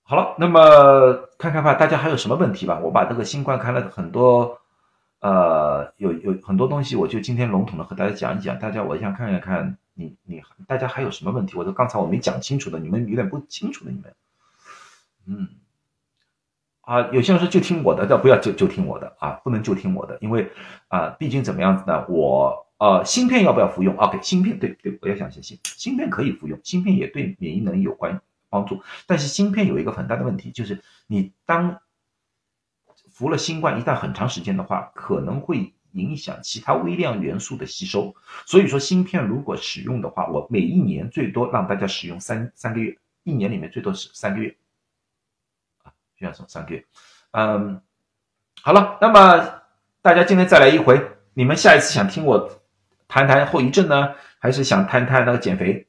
[0.04, 2.78] 好了，那么看看吧，大家还有什么问题吧？
[2.80, 4.60] 我把这个新冠看了很多，
[5.20, 8.58] 呃，有有很多东西，我就今天笼统的和大家讲一讲。
[8.60, 11.58] 大家，我想看一看你你大家还有什么问题？
[11.58, 14.16] 我说刚才我没讲清楚的，你们有点不清楚的，你们，
[15.26, 15.48] 嗯，
[16.82, 19.32] 啊，有些人说就听我的，要不要就就听我的啊？
[19.44, 20.52] 不能就听我的，因为
[20.88, 22.06] 啊，毕竟怎么样子呢？
[22.08, 22.66] 我。
[22.80, 28.84] 呃，芯片要不要服用？OK，芯片对对，我要想一下芯芯片可以服用，芯片也对免疫能力有关帮助。
[29.08, 31.80] 但是芯片有一个很大的问题，就是你当
[33.18, 38.14] 服了新冠一旦很长时间的话，可能会影响其他微量元素的吸收。
[38.46, 44.56] 所以说芯片如果使用的话，我每一年最多让大家使用三三个月，一年里面最多是三个月
[45.82, 46.86] 啊，就像说三个月。
[47.32, 47.82] 嗯，
[48.62, 49.62] 好了，那么
[50.04, 51.02] 大家今天再来一回，
[51.34, 52.62] 你们下一次想听我？
[53.08, 55.87] 谈谈后遗症呢，还是想谈谈那个减肥？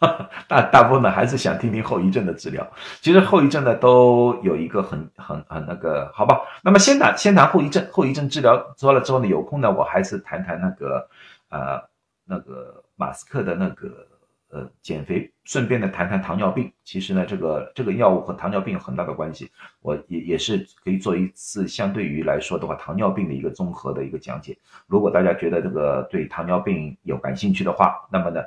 [0.48, 2.66] 大大部分呢还是想听听后遗症的治疗。
[3.00, 6.40] 其实后遗症呢都有一个很很很那个，好吧？
[6.62, 11.08] 那么先谈先谈后遗症，后遗症治疗做了之后呢，有空呢我还是谈谈那个
[11.50, 11.82] 呃
[12.24, 14.06] 那个马斯克的那个。
[14.50, 16.72] 呃，减肥，顺便呢谈谈糖尿病。
[16.82, 19.52] 其实呢，这个这个药物和糖尿病有很大的关系。
[19.82, 24.56] 我也也是可以做一次相对于来说的话，糖尿病的一个综合的一个讲解。
[24.86, 28.40] 如果大家觉得这个对糖尿病有感兴趣的话，那么呢，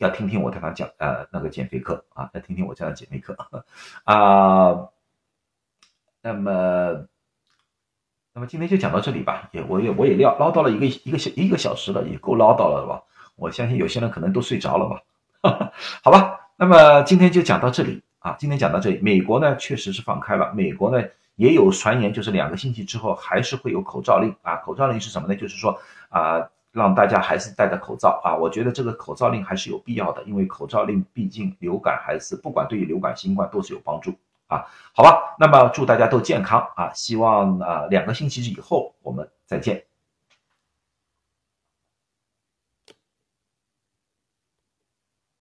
[0.00, 3.36] 要听听我讲讲呃那个减肥课啊，要听听我讲的减肥课
[4.04, 4.88] 啊。
[6.22, 7.06] 那么，
[8.32, 9.48] 那么今天就讲到这里吧。
[9.52, 13.02] 也我也我也唠唠叨了一个一个小一个小时了，也够唠叨了吧？
[13.36, 15.02] 我相信有些人可能都睡着了吧。
[16.02, 18.34] 好吧，那么今天就讲到这里啊。
[18.38, 24.56] 今天讲到这里，美国呢确实是放开了，美国呢也有传言，就是两个星期之后还是会有口罩令啊。
[24.56, 25.36] 口罩令是什么呢？
[25.36, 25.78] 就是说
[26.08, 28.36] 啊，让大家还是戴着口罩啊。
[28.36, 34.14] 我觉得这个口罩令还是有必要的，因为口罩令毕竟流感还是不管对于流感、新冠都是有帮助
[34.46, 34.64] 啊。
[34.94, 39.89] 好吧，那么祝大家都健康啊，希望啊两个星期以后我们再见。